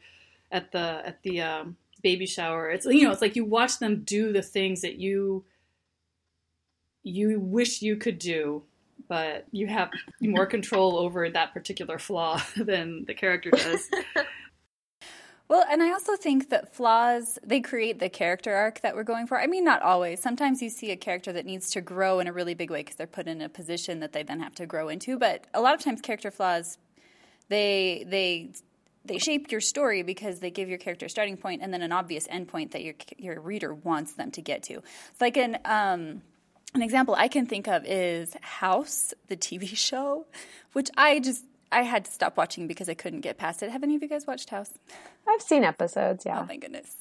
at 0.51 0.71
the 0.71 1.01
at 1.05 1.21
the 1.23 1.41
um, 1.41 1.77
baby 2.01 2.25
shower. 2.25 2.69
It's 2.69 2.85
you 2.85 3.03
know, 3.03 3.11
it's 3.11 3.21
like 3.21 3.35
you 3.35 3.45
watch 3.45 3.79
them 3.79 4.03
do 4.03 4.33
the 4.33 4.41
things 4.41 4.81
that 4.81 4.95
you 4.95 5.45
you 7.03 7.39
wish 7.39 7.81
you 7.81 7.95
could 7.95 8.19
do 8.19 8.63
but 9.07 9.45
you 9.51 9.67
have 9.67 9.89
more 10.21 10.45
control 10.45 10.97
over 10.97 11.29
that 11.29 11.53
particular 11.53 11.97
flaw 11.97 12.41
than 12.57 13.05
the 13.05 13.13
character 13.13 13.49
does. 13.51 13.89
Well, 15.50 15.65
and 15.68 15.82
I 15.82 15.91
also 15.91 16.15
think 16.15 16.51
that 16.51 16.75
flaws, 16.75 17.39
they 17.44 17.60
create 17.60 17.98
the 17.98 18.08
character 18.08 18.53
arc 18.53 18.82
that 18.82 18.96
we're 18.96 19.03
going 19.03 19.25
for. 19.25 19.41
I 19.41 19.48
mean, 19.48 19.63
not 19.63 19.82
always. 19.82 20.22
Sometimes 20.22 20.62
you 20.62 20.70
see 20.70 20.91
a 20.91 20.96
character 20.96 21.34
that 21.34 21.44
needs 21.44 21.72
to 21.72 21.82
grow 21.82 22.20
in 22.20 22.27
a 22.27 22.34
really 22.34 22.53
big 22.53 22.70
way 22.70 22.82
because 22.82 22.98
they're 22.98 23.08
put 23.08 23.27
in 23.27 23.41
a 23.41 23.50
position 23.50 24.00
that 24.01 24.13
they 24.13 24.22
then 24.22 24.41
have 24.41 24.53
to 24.56 24.68
grow 24.68 24.89
into. 24.89 25.18
But 25.18 25.48
a 25.56 25.60
lot 25.60 25.74
of 25.74 25.82
times, 25.82 26.01
character 26.01 26.29
flaws, 26.29 26.77
they, 27.48 28.06
they, 28.08 28.51
they 29.06 29.18
shape 29.18 29.51
your 29.51 29.60
story 29.60 30.03
because 30.03 30.39
they 30.39 30.51
give 30.51 30.70
your 30.70 30.77
character 30.77 31.08
a 31.08 31.10
starting 31.10 31.36
point 31.36 31.63
and 31.63 31.74
then 31.74 31.82
an 31.82 31.91
obvious 31.91 32.27
endpoint 32.27 32.72
that 32.72 32.84
your, 32.84 32.94
your 33.18 33.41
reader 33.41 33.74
wants 33.74 34.13
them 34.13 34.29
to 34.32 34.44
get 34.44 34.62
to. 34.63 34.75
It's 34.75 35.22
like 35.22 35.36
an, 35.36 35.58
um, 35.65 36.22
an 36.75 36.84
example 36.84 37.15
I 37.15 37.27
can 37.27 37.48
think 37.48 37.68
of 37.68 37.86
is 37.88 38.36
House, 38.41 39.15
the 39.29 39.36
TV 39.36 39.68
show, 39.75 40.27
which 40.74 40.91
I 40.96 41.20
just 41.20 41.44
I 41.71 41.83
had 41.83 42.05
to 42.05 42.11
stop 42.11 42.38
watching 42.38 42.67
because 42.67 42.89
I 42.89 42.93
couldn't 42.93 43.21
get 43.21 43.38
past 43.38 43.61
it. 43.63 43.69
Have 43.69 43.83
any 43.83 43.95
of 43.95 44.01
you 44.01 44.09
guys 44.09 44.25
watched 44.25 44.49
House? 44.49 44.71
I've 45.27 45.41
seen 45.41 45.63
episodes, 45.63 46.25
yeah. 46.25 46.41
Oh 46.41 46.45
my 46.45 46.57
goodness. 46.57 46.95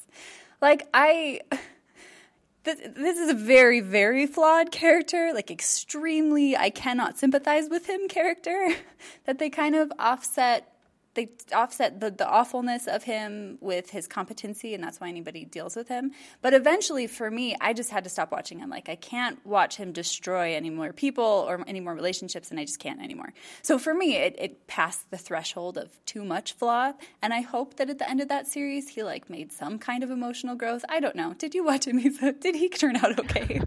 Like 0.61 0.87
I 0.93 1.41
this, 2.63 2.79
this 2.95 3.17
is 3.17 3.29
a 3.29 3.33
very 3.33 3.79
very 3.79 4.27
flawed 4.27 4.71
character, 4.71 5.31
like 5.33 5.49
extremely 5.49 6.55
I 6.55 6.69
cannot 6.69 7.17
sympathize 7.17 7.69
with 7.69 7.87
him 7.87 8.07
character 8.07 8.75
that 9.25 9.39
they 9.39 9.49
kind 9.49 9.75
of 9.75 9.91
offset 9.97 10.73
they 11.15 11.29
offset 11.53 11.99
the, 11.99 12.11
the 12.11 12.27
awfulness 12.27 12.87
of 12.87 13.03
him 13.03 13.57
with 13.61 13.89
his 13.89 14.07
competency, 14.07 14.73
and 14.73 14.83
that's 14.83 14.99
why 14.99 15.09
anybody 15.09 15.43
deals 15.45 15.75
with 15.75 15.87
him. 15.87 16.11
But 16.41 16.53
eventually, 16.53 17.07
for 17.07 17.31
me, 17.31 17.55
I 17.59 17.73
just 17.73 17.89
had 17.89 18.03
to 18.03 18.09
stop 18.09 18.31
watching 18.31 18.59
him. 18.59 18.69
Like, 18.69 18.89
I 18.89 18.95
can't 18.95 19.43
watch 19.45 19.75
him 19.77 19.91
destroy 19.91 20.53
any 20.55 20.69
more 20.69 20.93
people 20.93 21.23
or 21.23 21.63
any 21.67 21.79
more 21.79 21.95
relationships, 21.95 22.51
and 22.51 22.59
I 22.59 22.65
just 22.65 22.79
can't 22.79 23.01
anymore. 23.01 23.33
So 23.61 23.79
for 23.79 23.93
me, 23.93 24.15
it, 24.17 24.35
it 24.37 24.67
passed 24.67 25.09
the 25.09 25.17
threshold 25.17 25.77
of 25.77 26.03
too 26.05 26.23
much 26.23 26.53
flaw, 26.53 26.93
and 27.21 27.33
I 27.33 27.41
hope 27.41 27.77
that 27.77 27.89
at 27.89 27.97
the 27.97 28.09
end 28.09 28.21
of 28.21 28.27
that 28.29 28.47
series, 28.47 28.89
he 28.89 29.03
like 29.03 29.29
made 29.29 29.51
some 29.51 29.79
kind 29.79 30.03
of 30.03 30.11
emotional 30.11 30.55
growth. 30.55 30.85
I 30.89 30.99
don't 30.99 31.15
know. 31.15 31.33
Did 31.33 31.55
you 31.55 31.63
watch 31.63 31.87
him? 31.87 31.99
Did 32.39 32.55
he 32.55 32.69
turn 32.69 32.95
out 32.97 33.19
okay? 33.19 33.61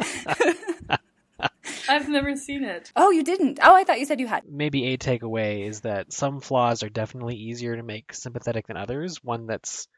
I've 1.90 2.08
never 2.08 2.36
seen 2.36 2.64
it. 2.64 2.92
Oh, 2.94 3.10
you 3.10 3.24
didn't? 3.24 3.58
Oh, 3.62 3.74
I 3.74 3.84
thought 3.84 3.98
you 3.98 4.06
said 4.06 4.20
you 4.20 4.28
had. 4.28 4.44
Maybe 4.48 4.92
a 4.92 4.98
takeaway 4.98 5.66
is 5.66 5.80
that 5.80 6.12
some 6.12 6.40
flaws 6.40 6.82
are 6.82 6.88
definitely 6.88 7.36
easier 7.36 7.76
to 7.76 7.82
make 7.82 8.14
sympathetic 8.14 8.68
than 8.68 8.76
others. 8.76 9.22
One 9.24 9.46
that's 9.46 9.88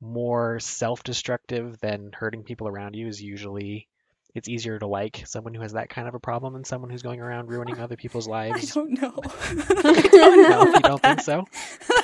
more 0.00 0.58
self-destructive 0.58 1.78
than 1.80 2.10
hurting 2.12 2.42
people 2.42 2.66
around 2.68 2.94
you 2.94 3.06
is 3.06 3.22
usually 3.22 3.86
it's 4.34 4.48
easier 4.48 4.78
to 4.78 4.86
like 4.86 5.22
someone 5.26 5.52
who 5.52 5.60
has 5.60 5.74
that 5.74 5.90
kind 5.90 6.08
of 6.08 6.14
a 6.14 6.18
problem 6.18 6.54
than 6.54 6.64
someone 6.64 6.90
who's 6.90 7.02
going 7.02 7.20
around 7.20 7.48
ruining 7.48 7.78
other 7.78 7.96
people's 7.96 8.26
lives. 8.38 8.70
I 8.70 8.80
don't 8.80 9.00
know. 9.00 9.20
I 9.24 10.08
don't 10.10 10.42
know. 10.50 10.64
You 10.72 10.80
don't 10.80 11.02
think 11.02 11.20
so? 11.20 11.44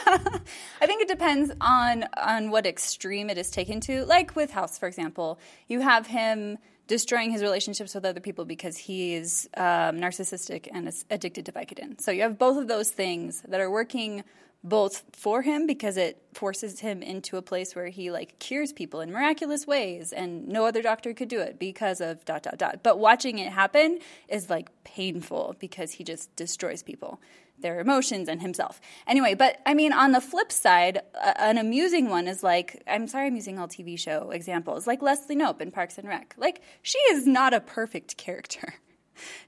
I 0.06 0.86
think 0.86 1.02
it 1.02 1.08
depends 1.08 1.50
on 1.60 2.04
on 2.16 2.50
what 2.50 2.66
extreme 2.66 3.30
it 3.30 3.38
is 3.38 3.50
taken 3.50 3.80
to. 3.80 4.04
Like 4.04 4.36
with 4.36 4.50
House, 4.50 4.78
for 4.78 4.86
example, 4.86 5.38
you 5.68 5.80
have 5.80 6.06
him 6.06 6.58
destroying 6.88 7.30
his 7.30 7.42
relationships 7.42 7.94
with 7.94 8.04
other 8.04 8.18
people 8.18 8.44
because 8.44 8.76
he 8.76 9.14
is 9.14 9.48
um, 9.56 10.00
narcissistic 10.00 10.68
and 10.72 10.88
is 10.88 11.04
addicted 11.10 11.46
to 11.46 11.52
Vicodin. 11.52 12.00
So 12.00 12.10
you 12.10 12.22
have 12.22 12.38
both 12.38 12.56
of 12.56 12.66
those 12.66 12.90
things 12.90 13.42
that 13.46 13.60
are 13.60 13.70
working 13.70 14.24
both 14.64 15.04
for 15.12 15.42
him 15.42 15.66
because 15.66 15.96
it 15.96 16.20
forces 16.34 16.80
him 16.80 17.00
into 17.00 17.36
a 17.36 17.42
place 17.42 17.76
where 17.76 17.86
he 17.86 18.10
like 18.10 18.38
cures 18.40 18.72
people 18.72 19.00
in 19.00 19.12
miraculous 19.12 19.66
ways 19.66 20.12
and 20.12 20.48
no 20.48 20.66
other 20.66 20.82
doctor 20.82 21.14
could 21.14 21.28
do 21.28 21.40
it 21.40 21.60
because 21.60 22.00
of 22.00 22.24
dot 22.24 22.42
dot 22.42 22.58
dot 22.58 22.80
but 22.82 22.98
watching 22.98 23.38
it 23.38 23.52
happen 23.52 24.00
is 24.28 24.50
like 24.50 24.68
painful 24.82 25.54
because 25.60 25.92
he 25.92 26.02
just 26.02 26.34
destroys 26.34 26.82
people 26.82 27.20
their 27.60 27.80
emotions 27.80 28.28
and 28.28 28.40
himself. 28.42 28.80
Anyway, 29.06 29.34
but 29.34 29.58
I 29.66 29.74
mean, 29.74 29.92
on 29.92 30.12
the 30.12 30.20
flip 30.20 30.52
side, 30.52 31.00
uh, 31.20 31.34
an 31.38 31.58
amusing 31.58 32.08
one 32.08 32.28
is 32.28 32.42
like, 32.42 32.82
I'm 32.86 33.06
sorry 33.06 33.26
I'm 33.26 33.36
using 33.36 33.58
all 33.58 33.68
TV 33.68 33.98
show 33.98 34.30
examples, 34.30 34.86
like 34.86 35.02
Leslie 35.02 35.36
Knope 35.36 35.60
in 35.60 35.70
Parks 35.70 35.98
and 35.98 36.08
Rec. 36.08 36.34
Like, 36.36 36.62
she 36.82 36.98
is 37.10 37.26
not 37.26 37.54
a 37.54 37.60
perfect 37.60 38.16
character. 38.16 38.74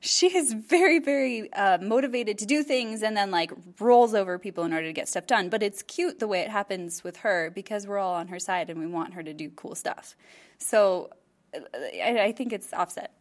She 0.00 0.36
is 0.36 0.52
very, 0.52 0.98
very 0.98 1.52
uh, 1.52 1.78
motivated 1.78 2.38
to 2.38 2.44
do 2.44 2.64
things 2.64 3.02
and 3.04 3.16
then 3.16 3.30
like 3.30 3.52
rolls 3.78 4.14
over 4.14 4.36
people 4.36 4.64
in 4.64 4.72
order 4.72 4.86
to 4.86 4.92
get 4.92 5.08
stuff 5.08 5.28
done. 5.28 5.48
But 5.48 5.62
it's 5.62 5.82
cute 5.82 6.18
the 6.18 6.26
way 6.26 6.40
it 6.40 6.48
happens 6.48 7.04
with 7.04 7.18
her 7.18 7.50
because 7.54 7.86
we're 7.86 7.98
all 7.98 8.14
on 8.14 8.26
her 8.28 8.40
side 8.40 8.68
and 8.68 8.80
we 8.80 8.88
want 8.88 9.14
her 9.14 9.22
to 9.22 9.32
do 9.32 9.48
cool 9.50 9.76
stuff. 9.76 10.16
So 10.58 11.10
uh, 11.54 11.60
I, 12.02 12.18
I 12.20 12.32
think 12.32 12.52
it's 12.52 12.72
offset 12.72 13.12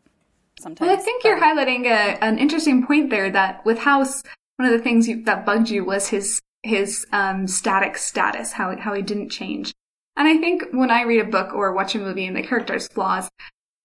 sometimes. 0.59 0.87
Well, 0.87 0.97
I 0.97 1.01
think 1.01 1.23
you're 1.23 1.39
highlighting 1.39 1.85
a, 1.85 2.23
an 2.23 2.37
interesting 2.37 2.85
point 2.85 3.09
there 3.09 3.29
that 3.31 3.65
with 3.65 3.79
House, 3.79 4.23
one 4.59 4.67
of 4.67 4.77
the 4.77 4.83
things 4.83 5.07
you, 5.07 5.23
that 5.23 5.45
bugged 5.45 5.69
you 5.69 5.85
was 5.85 6.09
his 6.09 6.41
his 6.63 7.07
um, 7.13 7.47
static 7.47 7.97
status, 7.97 8.51
how 8.51 8.75
how 8.77 8.93
he 8.93 9.01
didn't 9.01 9.29
change. 9.29 9.71
And 10.17 10.27
I 10.27 10.35
think 10.35 10.65
when 10.71 10.91
I 10.91 11.03
read 11.03 11.21
a 11.21 11.31
book 11.31 11.53
or 11.53 11.71
watch 11.71 11.95
a 11.95 11.99
movie 11.99 12.25
and 12.25 12.35
the 12.35 12.43
character's 12.43 12.89
flaws, 12.89 13.29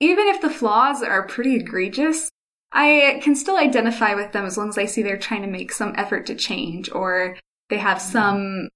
even 0.00 0.26
if 0.26 0.40
the 0.40 0.50
flaws 0.50 1.00
are 1.00 1.28
pretty 1.28 1.54
egregious, 1.54 2.28
I 2.72 3.20
can 3.22 3.36
still 3.36 3.56
identify 3.56 4.14
with 4.14 4.32
them 4.32 4.44
as 4.44 4.58
long 4.58 4.68
as 4.68 4.76
I 4.76 4.86
see 4.86 5.02
they're 5.02 5.16
trying 5.16 5.42
to 5.42 5.48
make 5.48 5.70
some 5.70 5.94
effort 5.96 6.26
to 6.26 6.34
change 6.34 6.90
or 6.90 7.38
they 7.70 7.78
have 7.78 8.02
some, 8.02 8.68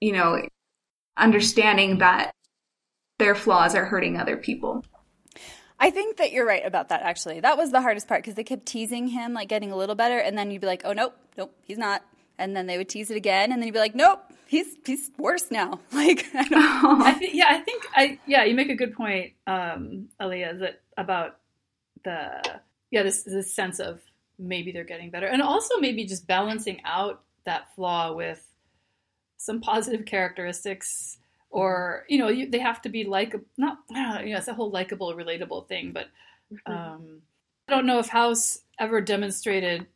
you 0.00 0.12
know, 0.12 0.40
understanding 1.16 1.98
that 1.98 2.30
their 3.18 3.34
flaws 3.34 3.74
are 3.74 3.86
hurting 3.86 4.16
other 4.16 4.36
people. 4.36 4.84
I 5.80 5.90
think 5.90 6.18
that 6.18 6.30
you're 6.30 6.46
right 6.46 6.64
about 6.64 6.90
that, 6.90 7.02
actually. 7.02 7.40
That 7.40 7.56
was 7.56 7.72
the 7.72 7.80
hardest 7.80 8.06
part 8.06 8.22
because 8.22 8.34
they 8.34 8.44
kept 8.44 8.66
teasing 8.66 9.08
him, 9.08 9.32
like 9.32 9.48
getting 9.48 9.72
a 9.72 9.76
little 9.76 9.94
better, 9.94 10.18
and 10.18 10.36
then 10.36 10.50
you'd 10.50 10.60
be 10.60 10.66
like, 10.66 10.82
oh, 10.84 10.92
nope, 10.92 11.16
nope, 11.38 11.54
he's 11.64 11.78
not. 11.78 12.02
And 12.38 12.54
then 12.54 12.66
they 12.66 12.76
would 12.76 12.88
tease 12.88 13.10
it 13.10 13.16
again, 13.16 13.50
and 13.50 13.60
then 13.60 13.66
you'd 13.66 13.72
be 13.72 13.78
like, 13.78 13.94
nope, 13.94 14.22
he's 14.46 14.76
he's 14.84 15.10
worse 15.16 15.50
now. 15.50 15.80
Like, 15.92 16.26
I 16.34 16.44
don't 16.44 17.02
I 17.02 17.12
think, 17.12 17.34
yeah, 17.34 17.46
I 17.48 17.58
think, 17.60 17.82
I 17.94 18.18
yeah, 18.26 18.44
you 18.44 18.54
make 18.54 18.68
a 18.68 18.74
good 18.74 18.94
point, 18.94 19.32
um, 19.46 20.08
Aaliyah, 20.20 20.60
that 20.60 20.82
about 20.98 21.38
the, 22.04 22.60
yeah, 22.90 23.02
this, 23.02 23.22
this 23.22 23.52
sense 23.52 23.80
of 23.80 24.00
maybe 24.38 24.72
they're 24.72 24.84
getting 24.84 25.10
better. 25.10 25.26
And 25.26 25.40
also 25.42 25.78
maybe 25.78 26.04
just 26.04 26.26
balancing 26.26 26.80
out 26.84 27.22
that 27.44 27.74
flaw 27.74 28.12
with 28.12 28.46
some 29.36 29.60
positive 29.60 30.04
characteristics 30.04 31.18
or 31.50 32.04
you 32.08 32.18
know 32.18 32.28
you, 32.28 32.48
they 32.48 32.58
have 32.58 32.80
to 32.80 32.88
be 32.88 33.04
like 33.04 33.34
not 33.56 33.78
you 33.90 34.32
know 34.32 34.38
it's 34.38 34.48
a 34.48 34.54
whole 34.54 34.70
likable 34.70 35.14
relatable 35.14 35.66
thing 35.68 35.92
but 35.92 36.06
mm-hmm. 36.52 36.72
um, 36.72 37.22
i 37.68 37.72
don't 37.72 37.86
know 37.86 37.98
if 37.98 38.08
house 38.08 38.60
ever 38.78 39.00
demonstrated 39.00 39.86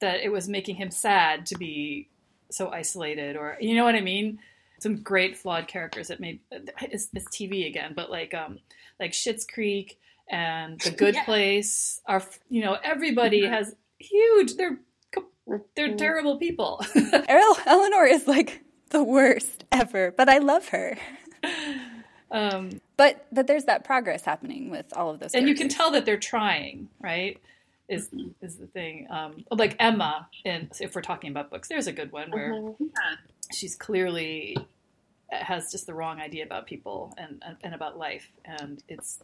that 0.00 0.20
it 0.20 0.30
was 0.30 0.48
making 0.48 0.76
him 0.76 0.90
sad 0.90 1.46
to 1.46 1.56
be 1.56 2.08
so 2.50 2.70
isolated 2.70 3.36
or 3.36 3.56
you 3.60 3.74
know 3.74 3.84
what 3.84 3.94
i 3.94 4.00
mean 4.00 4.38
some 4.78 4.96
great 4.96 5.36
flawed 5.36 5.66
characters 5.66 6.08
that 6.08 6.20
made 6.20 6.40
it's, 6.82 7.08
it's 7.14 7.28
tv 7.28 7.66
again 7.66 7.92
but 7.94 8.10
like 8.10 8.34
um 8.34 8.58
like 9.00 9.12
Schitt's 9.12 9.44
Creek 9.44 9.98
and 10.28 10.80
the 10.80 10.90
good 10.90 11.14
yeah. 11.14 11.24
place 11.24 12.00
are 12.06 12.22
you 12.48 12.62
know 12.62 12.76
everybody 12.84 13.42
mm-hmm. 13.42 13.52
has 13.52 13.74
huge 13.98 14.54
they're 14.54 14.78
they're 15.74 15.88
mm-hmm. 15.88 15.96
terrible 15.96 16.38
people 16.38 16.80
eleanor 17.66 18.04
is 18.06 18.26
like 18.26 18.61
the 18.92 19.02
worst 19.02 19.64
ever, 19.72 20.10
but 20.10 20.28
I 20.28 20.38
love 20.38 20.68
her. 20.68 20.96
Um, 22.32 22.80
but 22.96 23.26
but 23.30 23.46
there's 23.46 23.64
that 23.64 23.84
progress 23.84 24.24
happening 24.24 24.70
with 24.70 24.86
all 24.96 25.10
of 25.10 25.20
those, 25.20 25.34
and 25.34 25.46
you 25.46 25.54
can 25.54 25.68
tell 25.68 25.90
that 25.90 26.06
they're 26.06 26.16
trying, 26.16 26.88
right? 26.98 27.38
Is 27.90 28.08
is 28.40 28.56
the 28.56 28.66
thing 28.68 29.06
um, 29.10 29.44
like 29.50 29.76
Emma? 29.78 30.28
And 30.46 30.70
if 30.80 30.94
we're 30.94 31.02
talking 31.02 31.30
about 31.30 31.50
books, 31.50 31.68
there's 31.68 31.86
a 31.86 31.92
good 31.92 32.10
one 32.10 32.30
where 32.30 32.54
mm-hmm. 32.54 32.86
she's 33.52 33.76
clearly 33.76 34.56
has 35.30 35.70
just 35.70 35.86
the 35.86 35.92
wrong 35.92 36.20
idea 36.20 36.42
about 36.42 36.66
people 36.66 37.14
and 37.18 37.42
and 37.62 37.74
about 37.74 37.98
life, 37.98 38.26
and 38.46 38.82
it's 38.88 39.18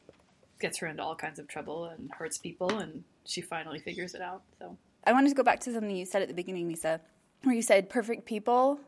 gets 0.60 0.76
her 0.78 0.86
into 0.86 1.02
all 1.02 1.16
kinds 1.16 1.38
of 1.38 1.48
trouble 1.48 1.86
and 1.86 2.10
hurts 2.12 2.36
people, 2.36 2.78
and 2.78 3.04
she 3.24 3.40
finally 3.40 3.78
figures 3.78 4.14
it 4.14 4.20
out. 4.20 4.42
So 4.58 4.76
I 5.04 5.14
wanted 5.14 5.30
to 5.30 5.34
go 5.34 5.42
back 5.42 5.60
to 5.60 5.72
something 5.72 5.96
you 5.96 6.04
said 6.04 6.20
at 6.20 6.28
the 6.28 6.34
beginning, 6.34 6.68
Lisa, 6.68 7.00
where 7.42 7.54
you 7.54 7.62
said 7.62 7.88
perfect 7.88 8.26
people 8.26 8.80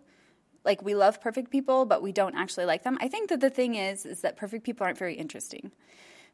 like 0.64 0.82
we 0.82 0.94
love 0.94 1.20
perfect 1.20 1.50
people 1.50 1.84
but 1.84 2.02
we 2.02 2.12
don't 2.12 2.36
actually 2.36 2.64
like 2.64 2.82
them. 2.82 2.98
I 3.00 3.08
think 3.08 3.30
that 3.30 3.40
the 3.40 3.50
thing 3.50 3.74
is 3.74 4.04
is 4.06 4.20
that 4.22 4.36
perfect 4.36 4.64
people 4.64 4.84
aren't 4.84 4.98
very 4.98 5.14
interesting. 5.14 5.72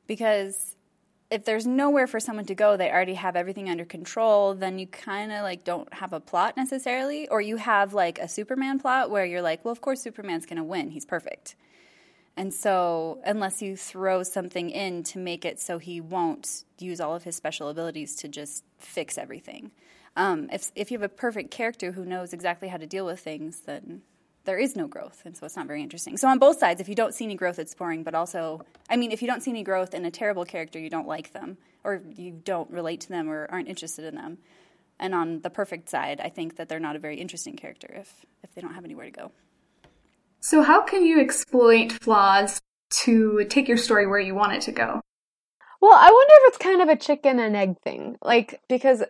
Because 0.06 0.76
if 1.30 1.44
there's 1.44 1.66
nowhere 1.66 2.06
for 2.06 2.20
someone 2.20 2.44
to 2.46 2.54
go 2.54 2.76
they 2.76 2.90
already 2.90 3.14
have 3.14 3.36
everything 3.36 3.68
under 3.68 3.84
control 3.84 4.54
then 4.54 4.78
you 4.78 4.86
kind 4.86 5.32
of 5.32 5.42
like 5.42 5.64
don't 5.64 5.92
have 5.94 6.12
a 6.12 6.20
plot 6.20 6.56
necessarily. 6.56 7.28
Or 7.28 7.40
you 7.40 7.56
have 7.56 7.94
like 7.94 8.18
a 8.18 8.28
superman 8.28 8.78
plot 8.78 9.10
where 9.10 9.24
you're 9.24 9.42
like 9.42 9.64
well 9.64 9.72
of 9.72 9.80
course 9.80 10.00
superman's 10.02 10.46
going 10.46 10.58
to 10.58 10.64
win. 10.64 10.90
He's 10.90 11.06
perfect. 11.06 11.56
And 12.36 12.52
so 12.52 13.20
unless 13.24 13.62
you 13.62 13.76
throw 13.76 14.22
something 14.22 14.68
in 14.68 15.02
to 15.04 15.18
make 15.18 15.44
it 15.44 15.58
so 15.58 15.78
he 15.78 16.00
won't 16.00 16.64
use 16.78 17.00
all 17.00 17.14
of 17.14 17.24
his 17.24 17.34
special 17.34 17.70
abilities 17.70 18.14
to 18.16 18.28
just 18.28 18.62
fix 18.78 19.16
everything. 19.16 19.70
Um, 20.16 20.48
if, 20.52 20.70
if 20.74 20.90
you 20.90 20.98
have 20.98 21.10
a 21.10 21.14
perfect 21.14 21.50
character 21.50 21.92
who 21.92 22.04
knows 22.04 22.32
exactly 22.32 22.68
how 22.68 22.76
to 22.76 22.86
deal 22.86 23.06
with 23.06 23.20
things 23.20 23.60
then 23.60 24.02
there 24.46 24.58
is 24.58 24.74
no 24.74 24.86
growth, 24.86 25.22
and 25.24 25.36
so 25.36 25.44
it's 25.44 25.56
not 25.56 25.66
very 25.66 25.82
interesting. 25.82 26.16
So 26.16 26.28
on 26.28 26.38
both 26.38 26.58
sides, 26.58 26.80
if 26.80 26.88
you 26.88 26.94
don't 26.94 27.14
see 27.14 27.24
any 27.24 27.34
growth, 27.34 27.58
it's 27.58 27.74
boring. 27.74 28.02
But 28.02 28.14
also, 28.14 28.62
I 28.88 28.96
mean, 28.96 29.12
if 29.12 29.20
you 29.20 29.28
don't 29.28 29.42
see 29.42 29.50
any 29.50 29.62
growth 29.62 29.92
in 29.92 30.04
a 30.04 30.10
terrible 30.10 30.44
character, 30.44 30.78
you 30.78 30.88
don't 30.88 31.06
like 31.06 31.32
them, 31.32 31.58
or 31.84 32.00
you 32.16 32.30
don't 32.32 32.70
relate 32.70 33.02
to 33.02 33.08
them, 33.08 33.28
or 33.28 33.46
aren't 33.50 33.68
interested 33.68 34.04
in 34.06 34.14
them. 34.14 34.38
And 34.98 35.14
on 35.14 35.40
the 35.42 35.50
perfect 35.50 35.90
side, 35.90 36.20
I 36.20 36.30
think 36.30 36.56
that 36.56 36.68
they're 36.68 36.80
not 36.80 36.96
a 36.96 36.98
very 36.98 37.16
interesting 37.16 37.56
character 37.56 37.92
if 37.94 38.24
if 38.42 38.54
they 38.54 38.62
don't 38.62 38.74
have 38.74 38.84
anywhere 38.84 39.04
to 39.04 39.10
go. 39.10 39.32
So 40.40 40.62
how 40.62 40.82
can 40.82 41.04
you 41.04 41.20
exploit 41.20 41.92
flaws 41.92 42.60
to 43.02 43.44
take 43.50 43.68
your 43.68 43.76
story 43.76 44.06
where 44.06 44.20
you 44.20 44.34
want 44.34 44.52
it 44.52 44.62
to 44.62 44.72
go? 44.72 45.00
Well, 45.80 45.92
I 45.92 46.10
wonder 46.10 46.32
if 46.36 46.48
it's 46.48 46.58
kind 46.58 46.80
of 46.80 46.88
a 46.88 46.96
chicken 46.96 47.38
and 47.38 47.56
egg 47.56 47.76
thing. 47.82 48.16
Like, 48.22 48.60
because 48.68 49.02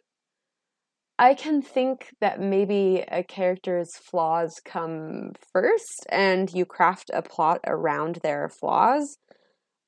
I 1.18 1.34
can 1.34 1.62
think 1.62 2.14
that 2.20 2.40
maybe 2.40 3.02
a 3.08 3.22
character's 3.22 3.96
flaws 3.96 4.60
come 4.64 5.32
first 5.52 6.06
and 6.10 6.52
you 6.52 6.66
craft 6.66 7.10
a 7.12 7.22
plot 7.22 7.60
around 7.66 8.16
their 8.22 8.48
flaws, 8.48 9.16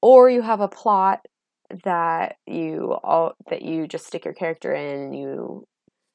or 0.00 0.30
you 0.30 0.42
have 0.42 0.60
a 0.60 0.68
plot 0.68 1.20
that 1.84 2.36
you 2.46 2.96
all 3.04 3.34
that 3.50 3.60
you 3.60 3.86
just 3.86 4.06
stick 4.06 4.24
your 4.24 4.32
character 4.32 4.72
in 4.72 5.00
and 5.00 5.18
you 5.18 5.66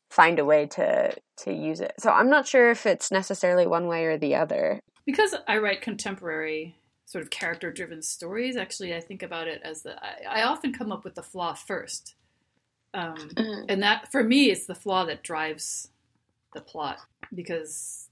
find 0.10 0.40
a 0.40 0.46
way 0.46 0.66
to 0.66 1.16
to 1.38 1.54
use 1.54 1.80
it. 1.80 1.94
So 2.00 2.10
I'm 2.10 2.30
not 2.30 2.48
sure 2.48 2.72
if 2.72 2.88
it's 2.88 3.12
necessarily 3.12 3.68
one 3.68 3.88
way 3.88 4.06
or 4.06 4.18
the 4.18 4.36
other. 4.36 4.80
Because 5.06 5.36
I 5.48 5.58
write 5.58 5.82
contemporary 5.82 6.76
sort 7.06 7.24
of 7.24 7.30
character 7.30 7.72
driven 7.72 8.02
stories, 8.02 8.56
actually 8.56 8.96
I 8.96 9.00
think 9.00 9.22
about 9.22 9.48
it 9.48 9.62
as 9.64 9.84
the 9.84 9.96
I, 10.04 10.42
I 10.42 10.44
often 10.44 10.74
come 10.74 10.92
up 10.92 11.04
with 11.04 11.14
the 11.14 11.22
flaw 11.22 11.54
first 11.54 12.16
um, 12.94 13.16
mm-hmm. 13.16 13.66
and 13.70 13.84
that 13.84 14.12
for 14.12 14.24
me 14.24 14.52
it's 14.52 14.66
the 14.66 14.76
flaw 14.76 15.06
that 15.06 15.24
drives 15.24 15.90
the 16.54 16.62
plot 16.62 16.98
because 17.34 18.10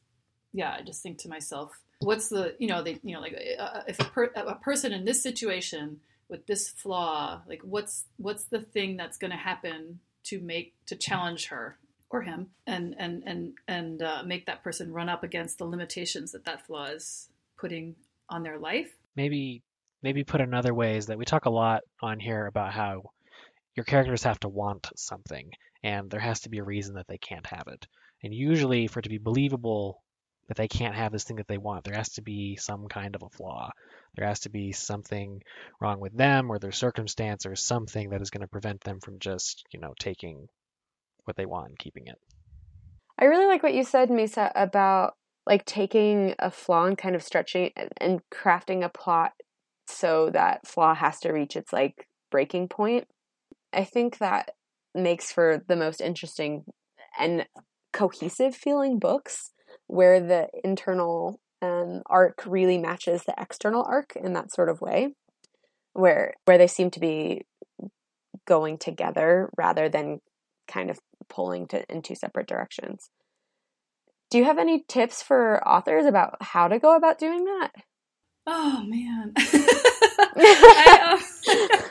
yeah 0.53 0.75
i 0.77 0.81
just 0.81 1.01
think 1.03 1.17
to 1.17 1.29
myself 1.29 1.79
what's 1.99 2.29
the 2.29 2.55
you 2.59 2.67
know 2.67 2.81
they 2.81 2.99
you 3.03 3.13
know 3.13 3.21
like 3.21 3.35
uh, 3.59 3.61
uh, 3.61 3.83
if 3.87 3.99
a, 3.99 4.05
per, 4.05 4.25
a 4.35 4.55
person 4.55 4.91
in 4.91 5.05
this 5.05 5.21
situation 5.21 5.99
with 6.29 6.45
this 6.47 6.69
flaw 6.69 7.41
like 7.47 7.61
what's 7.63 8.05
what's 8.17 8.45
the 8.45 8.61
thing 8.61 8.97
that's 8.97 9.17
going 9.17 9.31
to 9.31 9.37
happen 9.37 9.99
to 10.23 10.39
make 10.39 10.73
to 10.85 10.95
challenge 10.95 11.47
her 11.47 11.77
or 12.09 12.21
him 12.21 12.47
and 12.67 12.95
and 12.97 13.23
and 13.25 13.53
and 13.67 14.01
uh, 14.01 14.23
make 14.25 14.45
that 14.45 14.63
person 14.63 14.91
run 14.91 15.09
up 15.09 15.23
against 15.23 15.57
the 15.57 15.65
limitations 15.65 16.31
that 16.31 16.45
that 16.45 16.65
flaw 16.65 16.85
is 16.85 17.29
putting 17.57 17.95
on 18.29 18.43
their 18.43 18.57
life 18.57 18.95
maybe 19.15 19.61
maybe 20.01 20.23
put 20.23 20.41
another 20.41 20.73
way 20.73 20.97
is 20.97 21.05
that 21.05 21.17
we 21.17 21.25
talk 21.25 21.45
a 21.45 21.49
lot 21.49 21.81
on 22.01 22.19
here 22.19 22.47
about 22.47 22.73
how 22.73 23.03
your 23.75 23.83
characters 23.85 24.23
have 24.23 24.39
to 24.41 24.49
want 24.49 24.89
something, 24.95 25.51
and 25.83 26.09
there 26.09 26.19
has 26.19 26.41
to 26.41 26.49
be 26.49 26.59
a 26.59 26.63
reason 26.63 26.95
that 26.95 27.07
they 27.07 27.17
can't 27.17 27.45
have 27.47 27.67
it. 27.67 27.87
And 28.23 28.33
usually, 28.33 28.87
for 28.87 28.99
it 28.99 29.03
to 29.03 29.09
be 29.09 29.17
believable 29.17 30.01
that 30.47 30.57
they 30.57 30.67
can't 30.67 30.95
have 30.95 31.11
this 31.11 31.23
thing 31.23 31.37
that 31.37 31.47
they 31.47 31.57
want, 31.57 31.83
there 31.85 31.95
has 31.95 32.09
to 32.13 32.21
be 32.21 32.57
some 32.57 32.87
kind 32.87 33.15
of 33.15 33.23
a 33.23 33.29
flaw. 33.29 33.71
There 34.15 34.27
has 34.27 34.41
to 34.41 34.49
be 34.49 34.73
something 34.73 35.41
wrong 35.79 35.99
with 35.99 36.15
them 36.15 36.49
or 36.49 36.59
their 36.59 36.73
circumstance 36.73 37.45
or 37.45 37.55
something 37.55 38.09
that 38.09 38.21
is 38.21 38.29
going 38.29 38.41
to 38.41 38.47
prevent 38.47 38.81
them 38.81 38.99
from 38.99 39.19
just, 39.19 39.63
you 39.71 39.79
know, 39.79 39.93
taking 39.99 40.47
what 41.23 41.37
they 41.37 41.45
want 41.45 41.69
and 41.69 41.79
keeping 41.79 42.07
it. 42.07 42.19
I 43.17 43.25
really 43.25 43.45
like 43.45 43.63
what 43.63 43.73
you 43.73 43.83
said, 43.83 44.09
Misa, 44.09 44.51
about 44.55 45.15
like 45.45 45.65
taking 45.65 46.35
a 46.39 46.51
flaw 46.51 46.85
and 46.85 46.97
kind 46.97 47.15
of 47.15 47.23
stretching 47.23 47.71
and 47.97 48.21
crafting 48.29 48.83
a 48.83 48.89
plot 48.89 49.33
so 49.87 50.29
that 50.31 50.67
flaw 50.67 50.93
has 50.93 51.19
to 51.21 51.31
reach 51.31 51.55
its 51.55 51.71
like 51.71 52.07
breaking 52.29 52.67
point. 52.67 53.07
I 53.73 53.83
think 53.83 54.17
that 54.17 54.51
makes 54.93 55.31
for 55.31 55.63
the 55.67 55.75
most 55.75 56.01
interesting 56.01 56.65
and 57.19 57.45
cohesive 57.93 58.55
feeling 58.55 58.99
books 58.99 59.51
where 59.87 60.19
the 60.19 60.47
internal 60.63 61.39
um, 61.61 62.01
arc 62.05 62.43
really 62.45 62.77
matches 62.77 63.23
the 63.23 63.35
external 63.37 63.83
arc 63.83 64.13
in 64.15 64.33
that 64.33 64.51
sort 64.51 64.69
of 64.69 64.81
way 64.81 65.13
where 65.93 66.33
where 66.45 66.57
they 66.57 66.67
seem 66.67 66.89
to 66.91 66.99
be 66.99 67.41
going 68.45 68.77
together 68.77 69.49
rather 69.57 69.89
than 69.89 70.19
kind 70.67 70.89
of 70.89 70.99
pulling 71.29 71.67
to 71.67 71.83
in 71.91 72.01
two 72.01 72.15
separate 72.15 72.47
directions. 72.47 73.09
Do 74.29 74.37
you 74.37 74.45
have 74.45 74.57
any 74.57 74.83
tips 74.87 75.21
for 75.21 75.65
authors 75.67 76.05
about 76.05 76.37
how 76.41 76.69
to 76.69 76.79
go 76.79 76.95
about 76.95 77.19
doing 77.19 77.43
that? 77.43 77.71
Oh 78.47 78.83
man. 78.87 79.33
I, 80.35 81.11
um, 81.11 81.89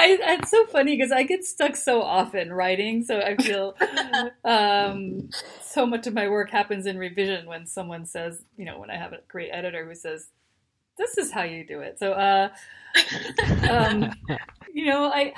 I, 0.00 0.18
it's 0.34 0.50
so 0.50 0.64
funny 0.66 0.96
because 0.96 1.12
I 1.12 1.24
get 1.24 1.44
stuck 1.44 1.76
so 1.76 2.00
often 2.00 2.52
writing, 2.52 3.04
so 3.04 3.20
I 3.20 3.36
feel 3.36 3.76
um, 4.44 5.28
so 5.62 5.84
much 5.84 6.06
of 6.06 6.14
my 6.14 6.28
work 6.28 6.50
happens 6.50 6.86
in 6.86 6.96
revision 6.96 7.46
when 7.46 7.66
someone 7.66 8.06
says, 8.06 8.42
you 8.56 8.64
know, 8.64 8.78
when 8.78 8.90
I 8.90 8.96
have 8.96 9.12
a 9.12 9.18
great 9.28 9.50
editor 9.52 9.84
who 9.84 9.94
says, 9.94 10.28
"This 10.96 11.18
is 11.18 11.30
how 11.30 11.42
you 11.42 11.66
do 11.66 11.80
it." 11.80 11.98
So, 11.98 12.12
uh, 12.12 12.48
um, 13.68 14.10
you 14.72 14.86
know, 14.86 15.04
I 15.04 15.34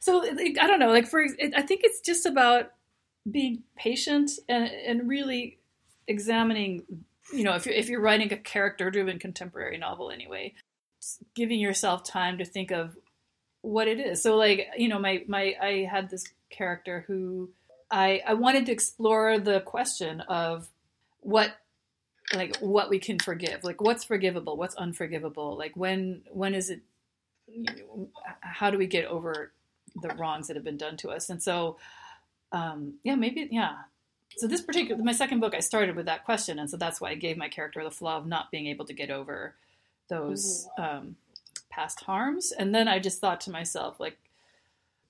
so 0.00 0.24
I 0.24 0.66
don't 0.66 0.80
know. 0.80 0.90
Like 0.90 1.06
for, 1.06 1.24
I 1.56 1.62
think 1.62 1.82
it's 1.84 2.00
just 2.00 2.26
about 2.26 2.72
being 3.30 3.62
patient 3.76 4.32
and 4.48 4.64
and 4.64 5.08
really 5.08 5.58
examining. 6.08 6.82
You 7.32 7.44
know, 7.44 7.54
if 7.54 7.64
you're 7.64 7.76
if 7.76 7.88
you're 7.88 8.00
writing 8.00 8.32
a 8.32 8.36
character-driven 8.36 9.20
contemporary 9.20 9.78
novel, 9.78 10.10
anyway, 10.10 10.54
giving 11.36 11.60
yourself 11.60 12.02
time 12.02 12.38
to 12.38 12.44
think 12.44 12.72
of 12.72 12.96
what 13.62 13.88
it 13.88 14.00
is. 14.00 14.22
So 14.22 14.36
like, 14.36 14.68
you 14.76 14.88
know, 14.88 14.98
my 14.98 15.24
my 15.26 15.54
I 15.60 15.88
had 15.90 16.10
this 16.10 16.24
character 16.50 17.04
who 17.06 17.50
I 17.90 18.22
I 18.26 18.34
wanted 18.34 18.66
to 18.66 18.72
explore 18.72 19.38
the 19.38 19.60
question 19.60 20.20
of 20.22 20.68
what 21.20 21.52
like 22.34 22.56
what 22.58 22.90
we 22.90 22.98
can 22.98 23.18
forgive. 23.18 23.64
Like 23.64 23.80
what's 23.80 24.04
forgivable, 24.04 24.56
what's 24.56 24.74
unforgivable? 24.76 25.56
Like 25.56 25.76
when 25.76 26.22
when 26.30 26.54
is 26.54 26.70
it 26.70 26.80
you 27.46 27.64
know, 27.64 28.08
how 28.40 28.70
do 28.70 28.78
we 28.78 28.86
get 28.86 29.06
over 29.06 29.52
the 30.00 30.08
wrongs 30.10 30.46
that 30.46 30.56
have 30.56 30.64
been 30.64 30.76
done 30.76 30.96
to 30.98 31.10
us? 31.10 31.30
And 31.30 31.42
so 31.42 31.76
um 32.52 32.94
yeah, 33.02 33.16
maybe 33.16 33.48
yeah. 33.50 33.76
So 34.36 34.46
this 34.46 34.60
particular 34.60 35.02
my 35.02 35.12
second 35.12 35.40
book 35.40 35.54
I 35.54 35.60
started 35.60 35.96
with 35.96 36.06
that 36.06 36.24
question 36.24 36.58
and 36.58 36.70
so 36.70 36.76
that's 36.76 37.00
why 37.00 37.10
I 37.10 37.14
gave 37.14 37.36
my 37.36 37.48
character 37.48 37.82
the 37.82 37.90
flaw 37.90 38.16
of 38.16 38.26
not 38.26 38.50
being 38.50 38.68
able 38.68 38.86
to 38.86 38.94
get 38.94 39.10
over 39.10 39.54
those 40.08 40.68
um 40.78 41.16
past 41.70 42.02
harms. 42.04 42.52
And 42.52 42.74
then 42.74 42.88
I 42.88 42.98
just 42.98 43.20
thought 43.20 43.40
to 43.42 43.50
myself, 43.50 43.98
like, 43.98 44.18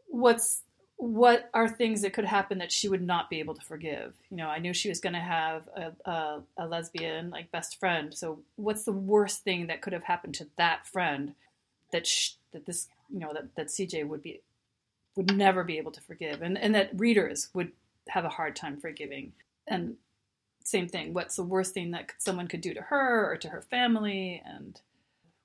what's 0.07 0.63
what 0.97 1.49
are 1.55 1.67
things 1.67 2.03
that 2.03 2.13
could 2.13 2.27
happen 2.27 2.59
that 2.59 2.71
she 2.71 2.87
would 2.87 3.01
not 3.01 3.31
be 3.31 3.41
able 3.41 3.55
to 3.55 3.65
forgive? 3.65 4.13
You 4.31 4.37
know, 4.37 4.49
I 4.49 4.59
knew 4.59 4.75
she 4.75 4.91
was 4.91 5.01
going 5.01 5.15
to 5.15 5.19
have 5.19 5.63
a, 5.75 5.93
a, 6.05 6.43
a, 6.59 6.67
lesbian 6.67 7.31
like 7.31 7.51
best 7.51 7.81
friend. 7.81 8.13
So, 8.15 8.41
what's 8.57 8.85
the 8.85 8.93
worst 8.93 9.43
thing 9.43 9.69
that 9.69 9.81
could 9.81 9.95
have 9.95 10.05
happened 10.05 10.35
to 10.35 10.49
that 10.57 10.87
friend 10.87 11.35
that 11.91 12.07
sh- 12.07 12.33
that 12.53 12.67
this 12.67 12.89
you 13.09 13.19
know 13.19 13.33
that 13.33 13.55
that 13.57 13.69
CJ 13.69 14.07
would 14.07 14.23
be 14.23 14.43
would 15.17 15.35
never 15.35 15.65
be 15.65 15.79
able 15.79 15.93
to 15.93 16.03
forgive, 16.03 16.43
and 16.43 16.59
and 16.59 16.75
that 16.75 16.91
readers 16.99 17.49
would 17.55 17.73
have 18.09 18.27
a 18.27 18.31
hard 18.31 18.55
time 18.55 18.79
forgiving. 18.79 19.33
And 19.67 19.97
same 20.65 20.89
thing, 20.89 21.15
what's 21.15 21.37
the 21.37 21.43
worst 21.43 21.73
thing 21.73 21.93
that 21.93 22.13
someone 22.19 22.47
could 22.47 22.61
do 22.61 22.75
to 22.75 22.83
her 22.83 23.31
or 23.31 23.37
to 23.39 23.49
her 23.49 23.63
family? 23.63 24.43
And 24.45 24.81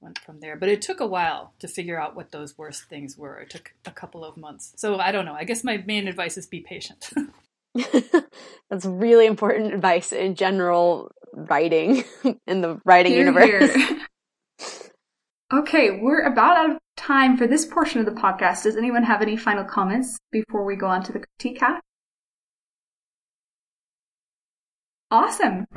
went 0.05 0.19
from 0.19 0.39
there. 0.39 0.55
But 0.55 0.69
it 0.69 0.81
took 0.81 1.01
a 1.01 1.05
while 1.05 1.53
to 1.59 1.67
figure 1.67 1.99
out 1.99 2.15
what 2.15 2.31
those 2.31 2.57
worst 2.57 2.83
things 2.83 3.17
were. 3.17 3.39
It 3.39 3.49
took 3.49 3.73
a 3.85 3.91
couple 3.91 4.23
of 4.23 4.37
months. 4.37 4.71
So 4.77 4.97
I 4.99 5.11
don't 5.11 5.25
know. 5.25 5.33
I 5.33 5.43
guess 5.43 5.65
my 5.65 5.83
main 5.85 6.07
advice 6.07 6.37
is 6.37 6.47
be 6.47 6.61
patient. 6.61 7.09
That's 8.69 8.85
really 8.85 9.25
important 9.25 9.73
advice 9.73 10.13
in 10.13 10.35
general 10.35 11.11
writing 11.33 12.05
in 12.47 12.61
the 12.61 12.79
writing 12.85 13.11
here, 13.11 13.25
universe. 13.25 13.73
Here. 13.73 14.05
okay, 15.53 15.99
we're 16.01 16.21
about 16.21 16.55
out 16.55 16.69
of 16.69 16.77
time 16.95 17.35
for 17.35 17.47
this 17.47 17.65
portion 17.65 17.99
of 17.99 18.05
the 18.05 18.13
podcast. 18.13 18.63
Does 18.63 18.77
anyone 18.77 19.03
have 19.03 19.21
any 19.21 19.35
final 19.35 19.65
comments 19.65 20.17
before 20.31 20.63
we 20.63 20.77
go 20.77 20.87
on 20.87 21.03
to 21.03 21.11
the 21.11 21.19
critique 21.19 21.59
half? 21.59 21.81
Awesome. 25.11 25.67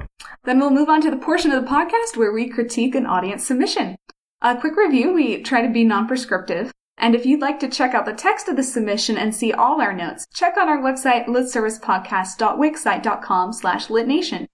Then 0.45 0.59
we'll 0.59 0.71
move 0.71 0.89
on 0.89 1.01
to 1.03 1.11
the 1.11 1.17
portion 1.17 1.51
of 1.51 1.63
the 1.63 1.69
podcast 1.69 2.17
where 2.17 2.33
we 2.33 2.49
critique 2.49 2.95
an 2.95 3.07
audience 3.07 3.45
submission. 3.45 3.97
A 4.41 4.57
quick 4.57 4.77
review, 4.77 5.13
we 5.13 5.43
try 5.43 5.63
to 5.63 5.69
be 5.69 5.83
non-prescriptive. 5.83 6.71
And 6.97 7.17
if 7.17 7.27
you'd 7.27 7.41
like 7.41 7.59
to 7.59 7.69
check 7.69 7.93
out 7.93 8.07
the 8.07 8.13
text 8.13 8.47
of 8.47 8.55
the 8.55 8.63
submission 8.63 9.19
and 9.19 9.35
see 9.35 9.53
all 9.53 9.81
our 9.81 9.93
notes, 9.93 10.29
check 10.33 10.57
out 10.57 10.69
our 10.69 10.79
website, 10.79 11.27
litservicepodcast.wixsite.com 11.27 13.53
slash 13.53 13.89
litnation. 13.89 14.47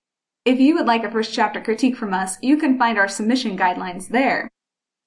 If 0.47 0.59
you 0.59 0.75
would 0.75 0.87
like 0.87 1.05
a 1.05 1.11
first 1.11 1.35
chapter 1.35 1.61
critique 1.61 1.97
from 1.97 2.14
us, 2.14 2.38
you 2.40 2.57
can 2.57 2.79
find 2.79 2.99
our 2.99 3.09
submission 3.09 3.59
guidelines 3.59 4.09
there. 4.09 4.49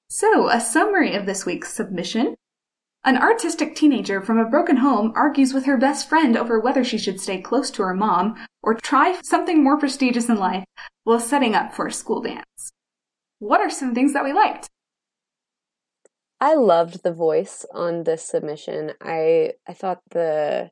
So, 0.10 0.48
a 0.48 0.62
summary 0.62 1.16
of 1.16 1.26
this 1.26 1.44
week's 1.44 1.74
submission. 1.74 2.36
An 3.04 3.18
artistic 3.18 3.76
teenager 3.76 4.22
from 4.22 4.38
a 4.38 4.50
broken 4.50 4.78
home 4.78 5.12
argues 5.16 5.56
with 5.56 5.66
her 5.66 5.78
best 5.78 6.08
friend 6.08 6.38
over 6.38 6.60
whether 6.60 6.84
she 6.84 7.00
should 7.00 7.20
stay 7.20 7.42
close 7.42 7.72
to 7.72 7.82
her 7.82 7.96
mom 7.96 8.36
or 8.62 8.76
try 8.76 9.20
something 9.24 9.64
more 9.64 9.80
prestigious 9.80 10.30
in 10.30 10.38
life 10.38 10.66
while 11.04 11.20
setting 11.20 11.56
up 11.56 11.74
for 11.74 11.88
a 11.88 11.92
school 11.92 12.22
dance. 12.22 12.74
What 13.40 13.62
are 13.62 13.70
some 13.70 13.94
things 13.94 14.14
that 14.14 14.24
we 14.24 14.34
liked? 14.34 14.68
I 16.40 16.54
loved 16.54 17.04
the 17.04 17.12
voice 17.14 17.66
on 17.74 18.04
this 18.04 18.28
submission. 18.28 18.94
I 19.02 19.54
I 19.68 19.74
thought 19.74 20.02
the 20.12 20.70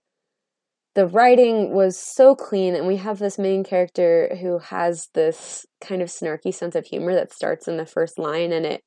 the 0.94 1.08
writing 1.08 1.74
was 1.74 2.00
so 2.00 2.36
clean, 2.36 2.76
and 2.76 2.88
we 2.88 2.98
have 2.98 3.20
this 3.20 3.38
main 3.38 3.64
character 3.64 4.38
who 4.42 4.60
has 4.60 5.10
this 5.14 5.66
kind 5.82 6.02
of 6.02 6.10
snarky 6.10 6.54
sense 6.54 6.76
of 6.76 6.86
humor 6.86 7.14
that 7.14 7.34
starts 7.34 7.68
in 7.68 7.78
the 7.78 7.86
first 7.86 8.18
line, 8.20 8.52
and 8.52 8.66
it 8.66 8.84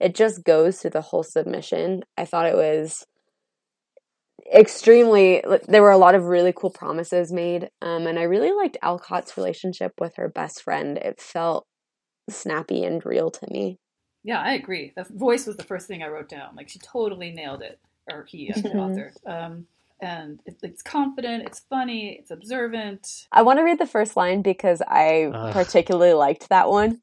it 0.00 0.14
just 0.14 0.44
goes 0.44 0.80
through 0.80 0.90
the 0.90 1.00
whole 1.00 1.22
submission. 1.22 2.02
I 2.16 2.24
thought 2.24 2.46
it 2.46 2.56
was 2.56 3.06
extremely 4.54 5.42
there 5.66 5.82
were 5.82 5.90
a 5.90 5.98
lot 5.98 6.14
of 6.14 6.24
really 6.24 6.52
cool 6.54 6.70
promises 6.70 7.32
made 7.32 7.68
um, 7.82 8.06
and 8.06 8.16
i 8.18 8.22
really 8.22 8.52
liked 8.52 8.76
alcott's 8.80 9.36
relationship 9.36 9.92
with 9.98 10.14
her 10.16 10.28
best 10.28 10.62
friend 10.62 10.98
it 10.98 11.20
felt 11.20 11.66
snappy 12.28 12.84
and 12.84 13.04
real 13.04 13.30
to 13.30 13.46
me. 13.50 13.78
Yeah 14.24 14.40
i 14.40 14.52
agree. 14.54 14.92
The 14.96 15.06
voice 15.10 15.46
was 15.46 15.56
the 15.56 15.64
first 15.64 15.86
thing 15.86 16.02
i 16.02 16.08
wrote 16.08 16.28
down. 16.28 16.56
Like 16.56 16.68
she 16.68 16.78
totally 16.78 17.30
nailed 17.30 17.62
it 17.62 17.78
or 18.10 18.24
he 18.24 18.52
the 18.52 18.60
mm-hmm. 18.60 18.78
author. 18.78 19.12
Um, 19.26 19.66
and 19.98 20.40
it, 20.44 20.56
it's 20.62 20.82
confident 20.82 21.44
it's 21.46 21.60
funny 21.60 22.18
it's 22.20 22.30
observant. 22.30 23.26
I 23.32 23.42
want 23.42 23.58
to 23.58 23.64
read 23.64 23.78
the 23.78 23.86
first 23.86 24.16
line 24.16 24.42
because 24.42 24.82
i 24.86 25.24
uh. 25.24 25.52
particularly 25.52 26.12
liked 26.12 26.48
that 26.48 26.68
one. 26.68 27.00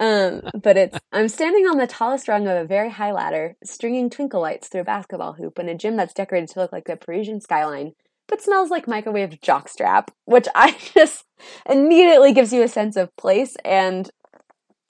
Um, 0.00 0.42
but 0.62 0.76
it's 0.76 0.98
I'm 1.12 1.28
standing 1.28 1.66
on 1.66 1.78
the 1.78 1.86
tallest 1.86 2.28
rung 2.28 2.46
of 2.46 2.56
a 2.56 2.66
very 2.66 2.90
high 2.90 3.12
ladder, 3.12 3.56
stringing 3.64 4.10
twinkle 4.10 4.40
lights 4.40 4.68
through 4.68 4.82
a 4.82 4.84
basketball 4.84 5.34
hoop 5.34 5.58
in 5.58 5.68
a 5.68 5.76
gym 5.76 5.96
that's 5.96 6.14
decorated 6.14 6.48
to 6.50 6.60
look 6.60 6.72
like 6.72 6.84
the 6.84 6.96
Parisian 6.96 7.40
skyline, 7.40 7.92
but 8.28 8.42
smells 8.42 8.70
like 8.70 8.88
microwave 8.88 9.40
jockstrap, 9.40 10.08
which 10.24 10.48
I 10.54 10.72
just 10.94 11.24
immediately 11.68 12.32
gives 12.32 12.52
you 12.52 12.62
a 12.62 12.68
sense 12.68 12.96
of 12.96 13.14
place 13.16 13.56
and 13.64 14.10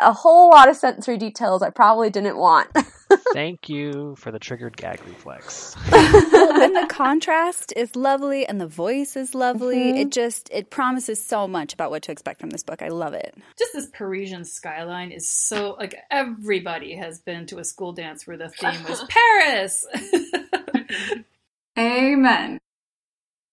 a 0.03 0.13
whole 0.13 0.51
lot 0.51 0.69
of 0.69 0.77
sensory 0.77 1.19
details 1.19 1.63
I 1.63 1.71
probably 1.71 2.11
didn't 2.11 2.37
want. 2.37 2.69
Thank 3.33 3.69
you 3.69 4.15
for 4.17 4.31
the 4.31 4.39
triggered 4.39 4.77
gag 4.77 5.01
reflex. 5.07 5.77
and 5.93 6.75
the 6.77 6.87
contrast 6.91 7.73
is 7.77 7.95
lovely 7.95 8.47
and 8.47 8.61
the 8.61 8.67
voice 8.67 9.17
is 9.17 9.35
lovely. 9.35 9.77
Mm-hmm. 9.77 9.99
It 9.99 10.13
just 10.13 10.49
it 10.51 10.71
promises 10.71 11.25
so 11.25 11.47
much 11.47 11.75
about 11.75 11.91
what 11.91 12.03
to 12.05 12.13
expect 12.13 12.41
from 12.41 12.51
this 12.51 12.63
book. 12.63 12.81
I 12.83 12.89
love 12.89 13.15
it. 13.15 13.35
Just 13.59 13.73
this 13.75 13.89
Parisian 13.93 14.45
skyline 14.45 15.13
is 15.13 15.29
so 15.29 15.77
like 15.79 15.95
everybody 16.11 16.97
has 16.97 17.21
been 17.21 17.47
to 17.47 17.59
a 17.59 17.65
school 17.65 17.93
dance 17.93 18.27
where 18.27 18.37
the 18.39 18.49
theme 18.49 18.83
was 18.89 19.05
Paris. 19.09 19.87
Amen. 21.79 22.59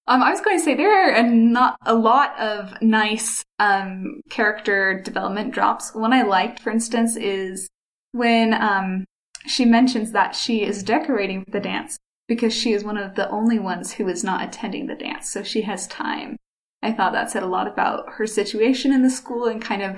Um, 0.09 0.23
I 0.23 0.31
was 0.31 0.41
going 0.41 0.57
to 0.57 0.63
say 0.63 0.73
there 0.73 1.07
are 1.07 1.11
a, 1.11 1.23
not 1.23 1.77
a 1.85 1.93
lot 1.93 2.37
of 2.39 2.81
nice 2.81 3.45
um, 3.59 4.21
character 4.31 4.99
development 5.05 5.53
drops. 5.53 5.93
One 5.93 6.13
I 6.13 6.23
liked, 6.23 6.59
for 6.61 6.71
instance, 6.71 7.15
is 7.15 7.69
when 8.11 8.55
um, 8.55 9.05
she 9.45 9.65
mentions 9.65 10.11
that 10.13 10.35
she 10.35 10.63
is 10.63 10.81
decorating 10.81 11.45
the 11.51 11.59
dance 11.59 11.99
because 12.27 12.55
she 12.55 12.73
is 12.73 12.83
one 12.83 12.97
of 12.97 13.13
the 13.13 13.29
only 13.29 13.59
ones 13.59 13.93
who 13.93 14.07
is 14.07 14.23
not 14.23 14.43
attending 14.43 14.87
the 14.87 14.95
dance, 14.95 15.29
so 15.29 15.43
she 15.43 15.61
has 15.61 15.85
time. 15.87 16.37
I 16.81 16.91
thought 16.91 17.13
that 17.13 17.29
said 17.29 17.43
a 17.43 17.47
lot 17.47 17.67
about 17.67 18.13
her 18.13 18.25
situation 18.25 18.91
in 18.91 19.03
the 19.03 19.11
school 19.11 19.45
and 19.45 19.61
kind 19.61 19.83
of 19.83 19.97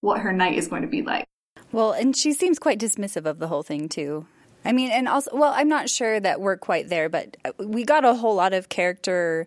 what 0.00 0.20
her 0.20 0.32
night 0.32 0.58
is 0.58 0.68
going 0.68 0.82
to 0.82 0.88
be 0.88 1.02
like. 1.02 1.24
Well, 1.72 1.90
and 1.90 2.16
she 2.16 2.32
seems 2.34 2.60
quite 2.60 2.78
dismissive 2.78 3.26
of 3.26 3.40
the 3.40 3.48
whole 3.48 3.64
thing 3.64 3.88
too. 3.88 4.26
I 4.64 4.72
mean, 4.72 4.90
and 4.90 5.08
also, 5.08 5.30
well, 5.34 5.52
I'm 5.54 5.68
not 5.68 5.88
sure 5.88 6.20
that 6.20 6.40
we're 6.40 6.56
quite 6.56 6.88
there, 6.88 7.08
but 7.08 7.36
we 7.58 7.84
got 7.84 8.04
a 8.04 8.14
whole 8.14 8.34
lot 8.34 8.52
of 8.52 8.68
character 8.68 9.46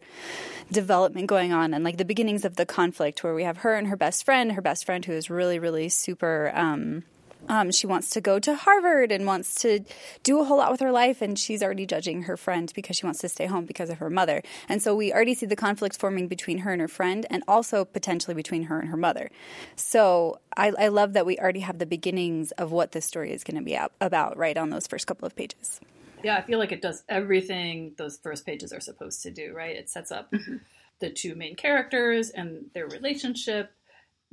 development 0.71 1.27
going 1.27 1.53
on 1.53 1.73
and 1.73 1.83
like 1.83 1.97
the 1.97 2.05
beginnings 2.05 2.45
of 2.45 2.55
the 2.55 2.65
conflict 2.65 3.23
where 3.23 3.35
we 3.35 3.43
have 3.43 3.57
her 3.57 3.75
and 3.75 3.87
her 3.87 3.95
best 3.95 4.25
friend, 4.25 4.53
her 4.53 4.61
best 4.61 4.85
friend 4.85 5.05
who 5.05 5.13
is 5.13 5.29
really, 5.29 5.59
really 5.59 5.89
super 5.89 6.51
um, 6.55 7.03
um, 7.49 7.71
she 7.71 7.87
wants 7.87 8.09
to 8.11 8.21
go 8.21 8.39
to 8.39 8.55
Harvard 8.55 9.11
and 9.11 9.25
wants 9.25 9.55
to 9.61 9.81
do 10.23 10.39
a 10.39 10.43
whole 10.43 10.57
lot 10.57 10.71
with 10.71 10.79
her 10.79 10.91
life, 10.91 11.21
and 11.21 11.37
she's 11.37 11.61
already 11.61 11.85
judging 11.85 12.23
her 12.23 12.37
friend 12.37 12.71
because 12.75 12.95
she 12.97 13.05
wants 13.05 13.19
to 13.19 13.29
stay 13.29 13.45
home 13.45 13.65
because 13.65 13.89
of 13.89 13.97
her 13.97 14.09
mother. 14.09 14.41
And 14.69 14.81
so 14.81 14.95
we 14.95 15.11
already 15.11 15.33
see 15.33 15.45
the 15.45 15.55
conflict 15.55 15.97
forming 15.97 16.27
between 16.27 16.59
her 16.59 16.71
and 16.71 16.81
her 16.81 16.87
friend, 16.87 17.25
and 17.29 17.43
also 17.47 17.85
potentially 17.85 18.33
between 18.33 18.63
her 18.63 18.79
and 18.79 18.89
her 18.89 18.97
mother. 18.97 19.29
So 19.75 20.39
I, 20.55 20.71
I 20.77 20.87
love 20.87 21.13
that 21.13 21.25
we 21.25 21.37
already 21.37 21.61
have 21.61 21.79
the 21.79 21.85
beginnings 21.85 22.51
of 22.51 22.71
what 22.71 22.91
this 22.91 23.05
story 23.05 23.31
is 23.31 23.43
going 23.43 23.57
to 23.57 23.63
be 23.63 23.77
about 23.99 24.37
right 24.37 24.57
on 24.57 24.69
those 24.69 24.87
first 24.87 25.07
couple 25.07 25.25
of 25.25 25.35
pages. 25.35 25.79
Yeah, 26.23 26.37
I 26.37 26.41
feel 26.41 26.57
like 26.57 26.71
it 26.71 26.81
does 26.81 27.03
everything 27.09 27.93
those 27.97 28.17
first 28.17 28.45
pages 28.45 28.71
are 28.71 28.79
supposed 28.79 29.23
to 29.23 29.31
do, 29.31 29.53
right? 29.53 29.75
It 29.75 29.89
sets 29.89 30.11
up 30.11 30.31
mm-hmm. 30.31 30.57
the 30.99 31.09
two 31.09 31.35
main 31.35 31.55
characters 31.55 32.29
and 32.29 32.67
their 32.73 32.87
relationship 32.87 33.71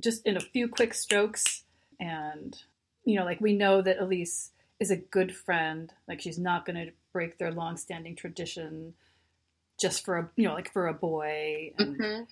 just 0.01 0.25
in 0.25 0.37
a 0.37 0.41
few 0.41 0.69
quick 0.69 0.95
strokes 0.95 1.65
and 1.99 2.57
you 3.05 3.19
know, 3.19 3.25
like 3.25 3.41
we 3.41 3.53
know 3.53 3.83
that 3.83 3.99
Elise 4.01 4.51
is 4.79 4.91
a 4.91 4.97
good 4.97 5.35
friend. 5.35 5.93
Like 6.09 6.21
she's 6.21 6.39
not 6.39 6.67
going 6.67 6.77
to 6.77 6.93
break 7.13 7.39
their 7.39 7.53
long-standing 7.53 8.17
tradition 8.17 8.95
just 9.81 10.05
for 10.05 10.19
a, 10.19 10.31
you 10.37 10.47
know, 10.47 10.55
like 10.55 10.73
for 10.73 10.87
a 10.87 10.95
boy. 10.95 11.73
And 11.79 11.99
mm-hmm. 11.99 12.23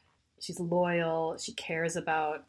she's 0.40 0.60
loyal. 0.60 1.36
She 1.38 1.52
cares 1.52 1.96
about 1.96 2.44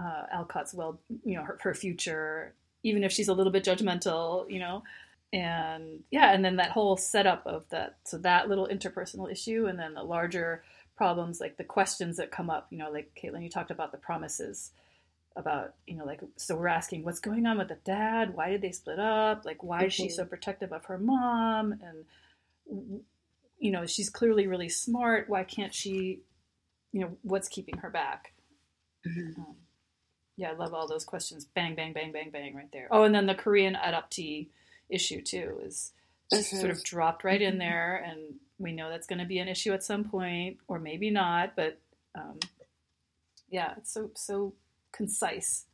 uh, 0.00 0.24
Alcott's 0.32 0.74
well, 0.74 1.00
you 1.24 1.36
know, 1.36 1.44
her, 1.44 1.58
her 1.62 1.74
future, 1.74 2.54
even 2.82 3.04
if 3.04 3.12
she's 3.12 3.28
a 3.28 3.34
little 3.34 3.52
bit 3.52 3.64
judgmental, 3.64 4.50
you 4.50 4.58
know. 4.58 4.82
And 5.32 6.04
yeah, 6.10 6.32
and 6.32 6.44
then 6.44 6.56
that 6.56 6.70
whole 6.70 6.96
setup 6.96 7.46
of 7.46 7.64
that, 7.70 7.96
so 8.04 8.18
that 8.18 8.48
little 8.48 8.68
interpersonal 8.68 9.30
issue, 9.30 9.66
and 9.66 9.78
then 9.78 9.94
the 9.94 10.02
larger 10.02 10.62
problems, 10.96 11.40
like 11.40 11.56
the 11.56 11.64
questions 11.64 12.16
that 12.16 12.30
come 12.30 12.48
up, 12.48 12.68
you 12.70 12.78
know, 12.78 12.90
like 12.90 13.18
Caitlin, 13.20 13.42
you 13.42 13.50
talked 13.50 13.70
about 13.70 13.92
the 13.92 13.98
promises 13.98 14.70
about 15.36 15.74
you 15.86 15.96
know 15.96 16.04
like 16.04 16.20
so 16.36 16.56
we're 16.56 16.66
asking 16.66 17.04
what's 17.04 17.20
going 17.20 17.46
on 17.46 17.58
with 17.58 17.68
the 17.68 17.78
dad? 17.84 18.34
Why 18.34 18.50
did 18.50 18.62
they 18.62 18.72
split 18.72 18.98
up? 18.98 19.44
Like 19.44 19.62
why 19.62 19.84
is 19.84 19.92
she 19.92 20.08
so 20.08 20.22
mm-hmm. 20.22 20.30
protective 20.30 20.72
of 20.72 20.84
her 20.86 20.98
mom? 20.98 21.78
And 21.82 23.00
you 23.58 23.70
know 23.70 23.86
she's 23.86 24.10
clearly 24.10 24.46
really 24.46 24.68
smart. 24.68 25.28
Why 25.28 25.44
can't 25.44 25.74
she 25.74 26.20
you 26.92 27.00
know 27.02 27.16
what's 27.22 27.48
keeping 27.48 27.78
her 27.78 27.90
back? 27.90 28.32
Mm-hmm. 29.06 29.40
um, 29.40 29.54
yeah 30.36 30.50
i 30.50 30.54
love 30.54 30.74
all 30.74 30.88
those 30.88 31.04
questions. 31.04 31.44
Bang 31.44 31.74
bang 31.74 31.92
bang 31.92 32.12
bang 32.12 32.30
bang 32.30 32.54
right 32.54 32.72
there. 32.72 32.88
Oh 32.90 33.04
and 33.04 33.14
then 33.14 33.26
the 33.26 33.34
korean 33.34 33.74
adoptee 33.74 34.48
issue 34.88 35.20
too 35.20 35.60
is 35.64 35.92
mm-hmm. 36.32 36.56
sort 36.56 36.70
of 36.70 36.82
dropped 36.82 37.24
right 37.24 37.42
in 37.42 37.58
there 37.58 37.96
and 38.06 38.34
we 38.58 38.72
know 38.72 38.88
that's 38.88 39.06
going 39.06 39.18
to 39.18 39.26
be 39.26 39.38
an 39.38 39.48
issue 39.48 39.72
at 39.72 39.82
some 39.82 40.04
point 40.04 40.58
or 40.68 40.78
maybe 40.78 41.10
not 41.10 41.54
but 41.56 41.78
um, 42.14 42.38
yeah 43.50 43.74
it's 43.76 43.92
so 43.92 44.10
so 44.14 44.54
concise. 44.96 45.66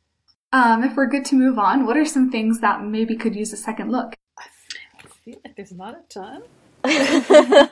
Um, 0.51 0.83
if 0.83 0.95
we're 0.95 1.07
good 1.07 1.25
to 1.25 1.35
move 1.35 1.57
on, 1.57 1.85
what 1.85 1.97
are 1.97 2.05
some 2.05 2.29
things 2.29 2.59
that 2.59 2.83
maybe 2.83 3.15
could 3.15 3.35
use 3.35 3.53
a 3.53 3.57
second 3.57 3.91
look? 3.91 4.15
I 4.37 5.07
feel 5.25 5.39
like 5.43 5.55
there's 5.55 5.71
not 5.71 5.95
a 5.95 6.01
ton. 6.09 6.43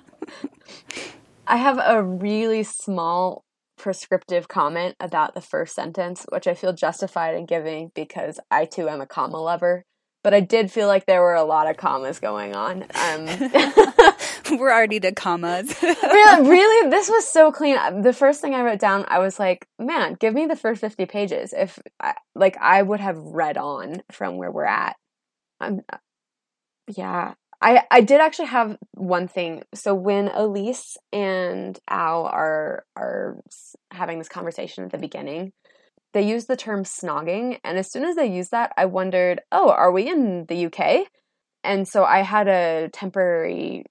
I 1.47 1.57
have 1.57 1.79
a 1.83 2.01
really 2.01 2.63
small 2.63 3.43
prescriptive 3.77 4.47
comment 4.47 4.95
about 4.99 5.33
the 5.33 5.41
first 5.41 5.75
sentence, 5.75 6.25
which 6.31 6.47
I 6.47 6.53
feel 6.53 6.71
justified 6.71 7.35
in 7.35 7.45
giving 7.45 7.91
because 7.93 8.39
I 8.49 8.65
too 8.65 8.87
am 8.87 9.01
a 9.01 9.05
comma 9.05 9.41
lover. 9.41 9.85
But 10.23 10.33
I 10.33 10.39
did 10.39 10.71
feel 10.71 10.87
like 10.87 11.05
there 11.05 11.21
were 11.21 11.33
a 11.33 11.43
lot 11.43 11.69
of 11.69 11.77
commas 11.77 12.19
going 12.19 12.55
on. 12.55 12.83
Um, 12.93 13.25
We're 14.59 14.71
already 14.71 14.99
to 14.99 15.11
commas. 15.13 15.75
really, 15.83 16.49
really, 16.49 16.89
this 16.89 17.09
was 17.09 17.27
so 17.27 17.51
clean. 17.51 17.77
The 18.03 18.13
first 18.13 18.41
thing 18.41 18.53
I 18.53 18.61
wrote 18.61 18.79
down, 18.79 19.05
I 19.07 19.19
was 19.19 19.39
like, 19.39 19.67
man, 19.79 20.15
give 20.19 20.33
me 20.33 20.45
the 20.45 20.55
first 20.55 20.81
50 20.81 21.05
pages. 21.05 21.53
If, 21.57 21.79
I, 21.99 22.13
like, 22.35 22.57
I 22.59 22.81
would 22.81 22.99
have 22.99 23.17
read 23.17 23.57
on 23.57 24.03
from 24.11 24.37
where 24.37 24.51
we're 24.51 24.65
at. 24.65 24.95
I'm, 25.59 25.81
yeah. 26.87 27.33
I, 27.61 27.83
I 27.91 28.01
did 28.01 28.21
actually 28.21 28.47
have 28.47 28.77
one 28.93 29.27
thing. 29.27 29.63
So 29.73 29.93
when 29.93 30.27
Elise 30.27 30.97
and 31.13 31.77
Al 31.87 32.25
are 32.25 32.85
are 32.95 33.37
having 33.91 34.17
this 34.17 34.29
conversation 34.29 34.83
at 34.83 34.91
the 34.91 34.97
beginning, 34.97 35.53
they 36.13 36.27
use 36.27 36.45
the 36.45 36.57
term 36.57 36.83
snogging, 36.83 37.59
and 37.63 37.77
as 37.77 37.91
soon 37.91 38.03
as 38.03 38.15
they 38.15 38.25
use 38.25 38.49
that, 38.49 38.73
I 38.77 38.85
wondered, 38.85 39.41
oh, 39.51 39.69
are 39.69 39.91
we 39.91 40.09
in 40.09 40.45
the 40.47 40.65
UK? 40.65 41.07
And 41.63 41.87
so 41.87 42.03
I 42.03 42.21
had 42.21 42.47
a 42.47 42.89
temporary 42.91 43.85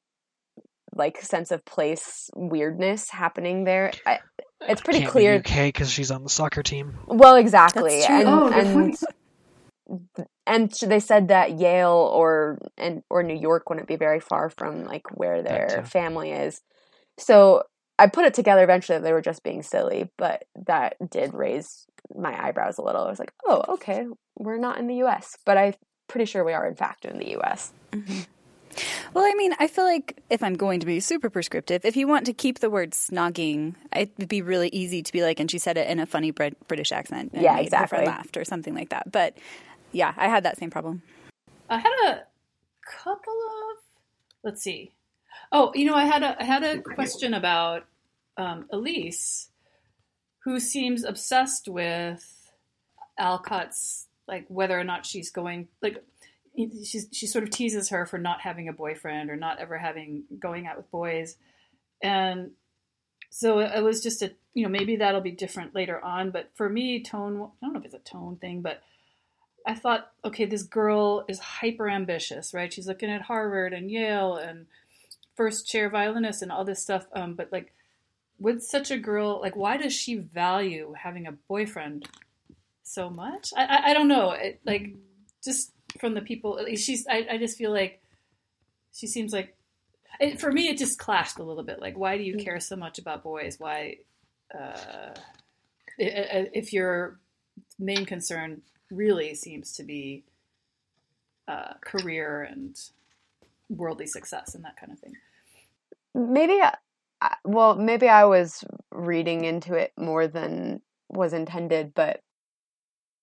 like 0.94 1.22
sense 1.22 1.50
of 1.50 1.64
place 1.64 2.30
weirdness 2.34 3.10
happening 3.10 3.64
there. 3.64 3.92
I, 4.04 4.18
oh, 4.60 4.66
it's 4.68 4.80
pretty 4.80 5.00
Can't 5.00 5.12
clear. 5.12 5.34
UK 5.36 5.68
because 5.68 5.90
she's 5.90 6.10
on 6.10 6.24
the 6.24 6.28
soccer 6.28 6.62
team. 6.62 6.98
Well, 7.06 7.36
exactly, 7.36 8.02
and 8.02 8.28
oh, 8.28 8.48
and 8.48 8.98
and 10.46 10.72
they 10.82 11.00
said 11.00 11.28
that 11.28 11.58
Yale 11.58 12.10
or 12.12 12.58
and 12.76 13.02
or 13.08 13.22
New 13.22 13.38
York 13.38 13.68
wouldn't 13.70 13.88
be 13.88 13.96
very 13.96 14.20
far 14.20 14.50
from 14.50 14.84
like 14.84 15.04
where 15.16 15.42
their 15.42 15.84
family 15.86 16.32
is. 16.32 16.60
So 17.18 17.62
I 17.98 18.06
put 18.06 18.24
it 18.24 18.34
together 18.34 18.64
eventually 18.64 18.98
they 18.98 19.12
were 19.12 19.22
just 19.22 19.42
being 19.42 19.62
silly, 19.62 20.10
but 20.16 20.44
that 20.66 20.96
did 21.10 21.34
raise 21.34 21.86
my 22.20 22.46
eyebrows 22.46 22.78
a 22.78 22.82
little. 22.82 23.02
I 23.02 23.10
was 23.10 23.18
like, 23.18 23.32
oh, 23.46 23.64
okay, 23.74 24.06
we're 24.38 24.58
not 24.58 24.78
in 24.78 24.86
the 24.86 24.96
U.S., 24.96 25.36
but 25.44 25.56
I'm 25.56 25.74
pretty 26.08 26.24
sure 26.24 26.44
we 26.44 26.52
are 26.52 26.66
in 26.66 26.74
fact 26.74 27.04
in 27.04 27.18
the 27.18 27.30
U.S. 27.30 27.72
Mm-hmm. 27.92 28.20
Well, 29.14 29.24
I 29.24 29.34
mean, 29.34 29.52
I 29.58 29.66
feel 29.66 29.84
like 29.84 30.22
if 30.30 30.42
I'm 30.42 30.54
going 30.54 30.80
to 30.80 30.86
be 30.86 31.00
super 31.00 31.28
prescriptive, 31.28 31.84
if 31.84 31.96
you 31.96 32.06
want 32.06 32.26
to 32.26 32.32
keep 32.32 32.60
the 32.60 32.70
word 32.70 32.92
snogging, 32.92 33.74
it'd 33.94 34.28
be 34.28 34.42
really 34.42 34.68
easy 34.68 35.02
to 35.02 35.12
be 35.12 35.22
like, 35.22 35.40
and 35.40 35.50
she 35.50 35.58
said 35.58 35.76
it 35.76 35.88
in 35.88 35.98
a 35.98 36.06
funny 36.06 36.30
British 36.30 36.92
accent. 36.92 37.32
yeah, 37.34 37.58
exactly. 37.58 37.98
Her 37.98 38.04
laughed 38.04 38.36
or 38.36 38.44
something 38.44 38.74
like 38.74 38.90
that. 38.90 39.10
But 39.10 39.36
yeah, 39.92 40.14
I 40.16 40.28
had 40.28 40.44
that 40.44 40.58
same 40.58 40.70
problem. 40.70 41.02
I 41.68 41.78
had 41.78 41.92
a 42.06 42.22
couple 42.86 43.32
of, 43.32 43.78
let's 44.44 44.62
see. 44.62 44.92
Oh, 45.52 45.72
you 45.74 45.86
know, 45.86 45.94
I 45.94 46.04
had 46.04 46.22
a 46.22 46.40
I 46.40 46.44
had 46.44 46.62
a 46.62 46.80
question 46.80 47.34
about 47.34 47.84
um, 48.36 48.66
Elise, 48.70 49.49
who 50.44 50.60
seems 50.60 51.04
obsessed 51.04 51.68
with 51.68 52.52
Alcott's 53.18 54.06
like 54.26 54.46
whether 54.48 54.78
or 54.78 54.84
not 54.84 55.04
she's 55.04 55.30
going 55.30 55.68
like 55.82 56.02
she's 56.84 57.08
she 57.12 57.26
sort 57.26 57.44
of 57.44 57.50
teases 57.50 57.88
her 57.90 58.06
for 58.06 58.18
not 58.18 58.40
having 58.40 58.68
a 58.68 58.72
boyfriend 58.72 59.30
or 59.30 59.36
not 59.36 59.58
ever 59.58 59.76
having 59.78 60.24
going 60.38 60.66
out 60.66 60.76
with 60.76 60.90
boys, 60.90 61.36
and 62.02 62.52
so 63.30 63.58
it 63.60 63.82
was 63.82 64.02
just 64.02 64.22
a 64.22 64.32
you 64.54 64.62
know 64.64 64.68
maybe 64.68 64.96
that'll 64.96 65.20
be 65.20 65.30
different 65.30 65.74
later 65.74 66.02
on. 66.02 66.30
But 66.30 66.50
for 66.54 66.68
me, 66.68 67.02
tone 67.02 67.36
I 67.62 67.66
don't 67.66 67.74
know 67.74 67.80
if 67.80 67.84
it's 67.84 67.94
a 67.94 67.98
tone 67.98 68.36
thing, 68.36 68.62
but 68.62 68.82
I 69.66 69.74
thought 69.74 70.10
okay, 70.24 70.46
this 70.46 70.62
girl 70.62 71.24
is 71.28 71.38
hyper 71.38 71.88
ambitious, 71.88 72.54
right? 72.54 72.72
She's 72.72 72.88
looking 72.88 73.10
at 73.10 73.22
Harvard 73.22 73.72
and 73.72 73.90
Yale 73.90 74.36
and 74.36 74.66
first 75.36 75.66
chair 75.66 75.88
violinist 75.88 76.42
and 76.42 76.52
all 76.52 76.64
this 76.64 76.82
stuff. 76.82 77.06
Um, 77.14 77.34
but 77.34 77.52
like 77.52 77.72
with 78.40 78.62
such 78.62 78.90
a 78.90 78.98
girl, 78.98 79.40
like 79.40 79.54
why 79.54 79.76
does 79.76 79.92
she 79.92 80.16
value 80.16 80.94
having 80.98 81.26
a 81.26 81.32
boyfriend 81.32 82.08
so 82.82 83.10
much? 83.10 83.52
I 83.56 83.64
I, 83.64 83.90
I 83.90 83.94
don't 83.94 84.08
know. 84.08 84.32
It, 84.32 84.60
like 84.64 84.94
just 85.44 85.72
from 86.00 86.14
the 86.14 86.22
people, 86.22 86.58
she's. 86.76 87.06
I, 87.08 87.26
I 87.32 87.38
just 87.38 87.56
feel 87.58 87.70
like 87.70 88.02
she 88.92 89.06
seems 89.06 89.32
like. 89.32 89.56
It, 90.18 90.40
for 90.40 90.50
me, 90.50 90.68
it 90.68 90.76
just 90.76 90.98
clashed 90.98 91.38
a 91.38 91.42
little 91.42 91.62
bit. 91.62 91.80
Like, 91.80 91.96
why 91.96 92.18
do 92.18 92.24
you 92.24 92.36
care 92.36 92.60
so 92.60 92.76
much 92.76 92.98
about 92.98 93.22
boys? 93.22 93.56
Why, 93.58 93.98
uh, 94.52 95.14
if 95.96 96.72
your 96.72 97.20
main 97.78 98.04
concern 98.04 98.60
really 98.90 99.34
seems 99.34 99.72
to 99.74 99.84
be 99.84 100.24
uh, 101.48 101.74
career 101.80 102.42
and 102.42 102.76
worldly 103.68 104.06
success 104.06 104.54
and 104.54 104.64
that 104.64 104.76
kind 104.76 104.92
of 104.92 104.98
thing. 104.98 105.14
Maybe, 106.14 106.60
well, 107.44 107.76
maybe 107.76 108.08
I 108.08 108.24
was 108.24 108.64
reading 108.90 109.44
into 109.44 109.74
it 109.74 109.92
more 109.98 110.26
than 110.26 110.80
was 111.08 111.32
intended, 111.32 111.92
but 111.94 112.20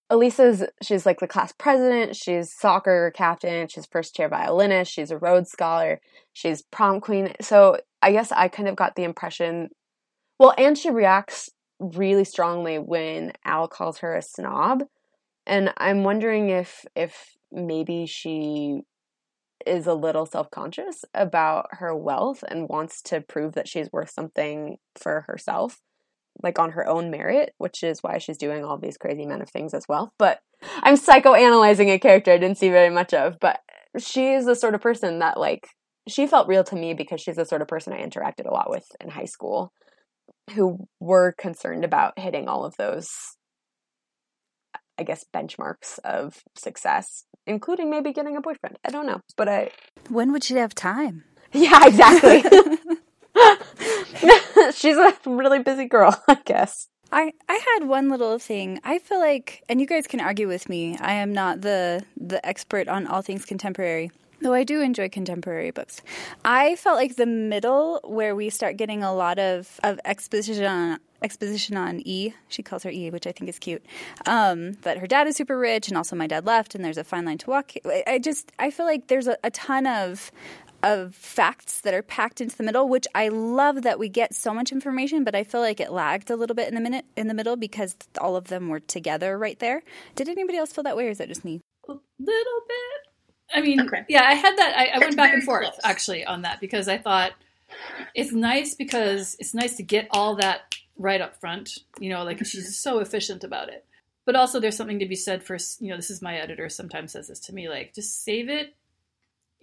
Elisa's 0.10 0.63
she's 0.81 1.05
like 1.05 1.19
the 1.19 1.27
class 1.27 1.51
president, 1.51 2.15
she's 2.15 2.53
soccer 2.53 3.12
captain, 3.15 3.67
she's 3.67 3.86
first 3.86 4.15
chair 4.15 4.29
violinist, 4.29 4.91
she's 4.91 5.12
a 5.12 5.17
Rhodes 5.17 5.51
scholar, 5.51 5.99
she's 6.33 6.62
prom 6.62 7.01
queen. 7.01 7.33
So 7.41 7.79
I 8.01 8.12
guess 8.12 8.31
I 8.31 8.47
kind 8.47 8.69
of 8.69 8.75
got 8.75 8.95
the 8.95 9.03
impression 9.03 9.69
well, 10.39 10.53
and 10.57 10.77
she 10.77 10.91
reacts 10.91 11.49
really 11.79 12.23
strongly 12.23 12.77
when 12.79 13.33
Al 13.43 13.67
calls 13.67 13.99
her 13.99 14.15
a 14.15 14.21
snob. 14.21 14.83
And 15.45 15.73
I'm 15.77 16.03
wondering 16.03 16.49
if 16.49 16.86
if 16.95 17.36
maybe 17.51 18.05
she 18.05 18.81
is 19.65 19.88
a 19.88 19.93
little 19.93 20.26
self-conscious 20.26 21.04
about 21.13 21.67
her 21.72 21.96
wealth 21.96 22.43
and 22.50 22.70
wants 22.70 23.02
to 23.04 23.22
prove 23.22 23.54
that 23.54 23.67
she's 23.67 23.91
worth 23.91 24.10
something 24.10 24.78
for 24.96 25.22
herself 25.28 25.80
like 26.43 26.60
on 26.60 26.72
her 26.72 26.88
own 26.88 27.10
merit, 27.10 27.54
which 27.58 27.84
is 27.84 28.04
why 28.04 28.17
she's 28.17 28.38
doing 28.38 28.63
all 28.63 28.78
these 28.78 28.98
crazy 28.98 29.26
men 29.26 29.41
of 29.41 29.50
things 29.50 29.74
as 29.74 29.86
well. 29.89 30.13
But 30.20 30.39
I'm 30.82 30.96
psychoanalyzing 30.96 31.91
a 31.91 32.00
character 32.00 32.32
I 32.32 32.38
didn't 32.38 32.58
see 32.58 32.70
very 32.70 32.89
much 32.89 33.13
of, 33.13 33.38
but 33.39 33.60
she's 33.98 34.46
the 34.46 34.56
sort 34.56 34.76
of 34.76 34.82
person 34.82 35.20
that 35.20 35.39
like 35.39 35.67
she 36.08 36.28
felt 36.28 36.48
real 36.48 36.63
to 36.65 36.76
me 36.76 36.93
because 36.93 37.22
she's 37.22 37.36
the 37.36 37.46
sort 37.46 37.62
of 37.62 37.67
person 37.67 37.93
I 37.93 38.06
interacted 38.06 38.48
a 38.48 38.54
lot 38.54 38.70
with 38.70 38.86
in 39.02 39.10
high 39.10 39.26
school 39.26 39.72
who 40.54 40.88
were 41.00 41.34
concerned 41.38 41.84
about 41.84 42.17
hitting 42.17 42.48
all 42.48 42.65
of 42.65 42.76
those 42.78 43.10
I 45.00 45.04
guess 45.04 45.26
benchmarks 45.36 46.00
of 46.04 46.41
success, 46.58 47.24
including 47.47 47.89
maybe 47.89 48.12
getting 48.13 48.36
a 48.38 48.41
boyfriend. 48.41 48.77
I 48.86 48.89
don't 48.89 49.05
know, 49.07 49.21
but 49.36 49.47
I 49.49 49.71
When 50.10 50.31
would 50.31 50.43
she 50.43 50.55
have 50.55 50.75
time? 50.75 51.23
Yeah, 51.53 51.88
exactly. 51.88 52.43
She's 54.73 54.97
a 54.97 55.13
really 55.25 55.60
busy 55.60 55.86
girl, 55.86 56.21
I 56.27 56.38
guess. 56.45 56.89
I, 57.12 57.31
I 57.47 57.53
had 57.77 57.88
one 57.88 58.10
little 58.10 58.38
thing. 58.38 58.81
I 58.83 58.99
feel 58.99 59.19
like, 59.19 59.63
and 59.69 59.79
you 59.79 59.88
guys 59.88 60.07
can 60.07 60.19
argue 60.19 60.47
with 60.47 60.67
me. 60.67 60.97
I 60.99 61.13
am 61.13 61.31
not 61.33 61.62
the 61.62 62.03
the 62.17 62.45
expert 62.45 62.88
on 62.89 63.07
all 63.07 63.21
things 63.21 63.45
contemporary, 63.45 64.12
though 64.41 64.54
I 64.54 64.63
do 64.63 64.82
enjoy 64.82 65.10
contemporary 65.10 65.71
books. 65.71 66.02
I 66.45 66.76
felt 66.76 66.97
like 66.97 67.15
the 67.15 67.26
middle, 67.26 68.00
where 68.04 68.36
we 68.36 68.50
start 68.50 68.78
getting 68.78 69.04
a 69.04 69.13
lot 69.13 69.39
of, 69.39 69.80
of 69.84 70.00
exposition 70.06 70.65
on 70.65 71.00
exposition 71.23 71.76
on 71.76 72.02
E. 72.06 72.34
She 72.47 72.62
calls 72.62 72.84
her 72.84 72.91
E, 72.91 73.10
which 73.10 73.26
I 73.26 73.32
think 73.32 73.50
is 73.50 73.58
cute. 73.58 73.84
Um, 74.28 74.78
but 74.84 74.97
her 75.00 75.08
dad 75.08 75.28
is 75.28 75.36
super 75.36 75.58
rich, 75.58 75.88
and 75.88 75.97
also 75.97 76.15
my 76.15 76.28
dad 76.28 76.45
left, 76.45 76.76
and 76.76 76.86
there's 76.86 76.97
a 76.97 77.04
fine 77.04 77.26
line 77.26 77.39
to 77.39 77.50
walk. 77.50 77.73
I 78.06 78.19
just 78.19 78.52
I 78.60 78.71
feel 78.71 78.86
like 78.86 79.08
there's 79.08 79.28
a, 79.28 79.38
a 79.43 79.52
ton 79.52 79.88
of 79.88 80.32
of 80.84 81.15
facts 81.15 81.82
that 81.82 81.93
are 81.93 82.04
packed 82.04 82.39
into 82.39 82.56
the 82.56 82.63
middle, 82.63 82.88
which 82.88 83.08
I 83.15 83.30
love 83.30 83.82
that 83.82 83.97
we 83.97 84.10
get 84.10 84.36
so 84.36 84.54
much 84.54 84.71
information, 84.71 85.23
but 85.23 85.34
I 85.34 85.43
feel 85.43 85.62
like 85.62 85.80
it 85.80 85.91
lagged 85.91 86.30
a 86.30 86.36
little 86.36 86.56
bit 86.56 86.67
in 86.67 86.76
the 86.76 86.82
minute 86.82 87.06
in 87.15 87.28
the 87.28 87.34
middle 87.34 87.56
because 87.56 87.95
all 88.21 88.36
of 88.36 88.45
them 88.45 88.69
were 88.69 88.80
together 88.80 89.38
right 89.38 89.58
there. 89.60 89.82
Did 90.15 90.30
anybody 90.30 90.58
else 90.58 90.71
feel 90.71 90.84
that 90.84 90.95
way, 90.95 91.08
or 91.08 91.10
is 91.10 91.17
that 91.17 91.30
just 91.30 91.43
me? 91.43 91.62
A 91.89 91.93
little 91.93 92.62
bit. 92.67 93.07
I 93.53 93.62
mean, 93.62 93.81
okay. 93.81 94.05
yeah, 94.10 94.23
I 94.23 94.33
had 94.33 94.57
that. 94.57 94.75
I, 94.77 94.97
I 94.97 94.99
went 94.99 95.15
back 95.15 95.33
and 95.33 95.43
forth 95.43 95.63
close. 95.63 95.79
actually 95.83 96.25
on 96.25 96.41
that 96.41 96.60
because 96.60 96.88
I 96.88 96.97
thought 96.97 97.31
it's 98.13 98.31
nice 98.31 98.75
because 98.75 99.36
it's 99.39 99.53
nice 99.53 99.75
to 99.77 99.83
get 99.83 100.07
all 100.12 100.36
that 100.36 100.75
right 100.97 101.21
up 101.21 101.39
front. 101.39 101.79
You 101.99 102.10
know, 102.10 102.23
like 102.23 102.39
she's 102.39 102.63
mm-hmm. 102.63 102.71
so 102.71 102.99
efficient 102.99 103.43
about 103.43 103.69
it. 103.69 103.86
But 104.25 104.36
also, 104.36 104.60
there's 104.60 104.75
something 104.75 104.99
to 104.99 105.07
be 105.07 105.15
said 105.15 105.43
for 105.43 105.57
you 105.79 105.89
know. 105.89 105.95
This 105.95 106.10
is 106.10 106.21
my 106.21 106.38
editor 106.38 106.67
sometimes 106.69 107.13
says 107.13 107.29
this 107.29 107.39
to 107.41 107.53
me, 107.53 107.69
like 107.69 107.93
just 107.93 108.23
save 108.23 108.49
it 108.49 108.73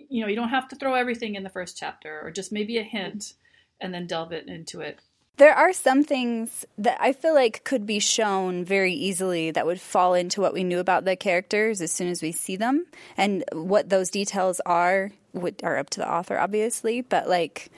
you 0.08 0.20
know, 0.22 0.28
you 0.28 0.36
don't 0.36 0.48
have 0.48 0.68
to 0.68 0.76
throw 0.76 0.94
everything 0.94 1.34
in 1.34 1.42
the 1.42 1.50
first 1.50 1.76
chapter 1.76 2.20
or 2.22 2.30
just 2.30 2.52
maybe 2.52 2.78
a 2.78 2.82
hint 2.82 3.18
mm-hmm. 3.18 3.36
and 3.80 3.94
then 3.94 4.06
delve 4.06 4.32
it 4.32 4.48
into 4.48 4.80
it. 4.80 4.98
There 5.36 5.54
are 5.54 5.72
some 5.72 6.04
things 6.04 6.64
that 6.78 6.96
I 7.00 7.12
feel 7.12 7.34
like 7.34 7.64
could 7.64 7.86
be 7.86 7.98
shown 7.98 8.64
very 8.64 8.92
easily 8.92 9.50
that 9.50 9.66
would 9.66 9.80
fall 9.80 10.14
into 10.14 10.40
what 10.40 10.54
we 10.54 10.62
knew 10.62 10.78
about 10.78 11.04
the 11.04 11.16
characters 11.16 11.80
as 11.80 11.90
soon 11.90 12.08
as 12.08 12.22
we 12.22 12.30
see 12.30 12.56
them. 12.56 12.86
And 13.16 13.44
what 13.52 13.88
those 13.88 14.10
details 14.10 14.60
are 14.64 15.10
would, 15.32 15.60
are 15.64 15.76
up 15.76 15.90
to 15.90 16.00
the 16.00 16.10
author, 16.10 16.38
obviously. 16.38 17.00
But 17.00 17.28
like, 17.28 17.72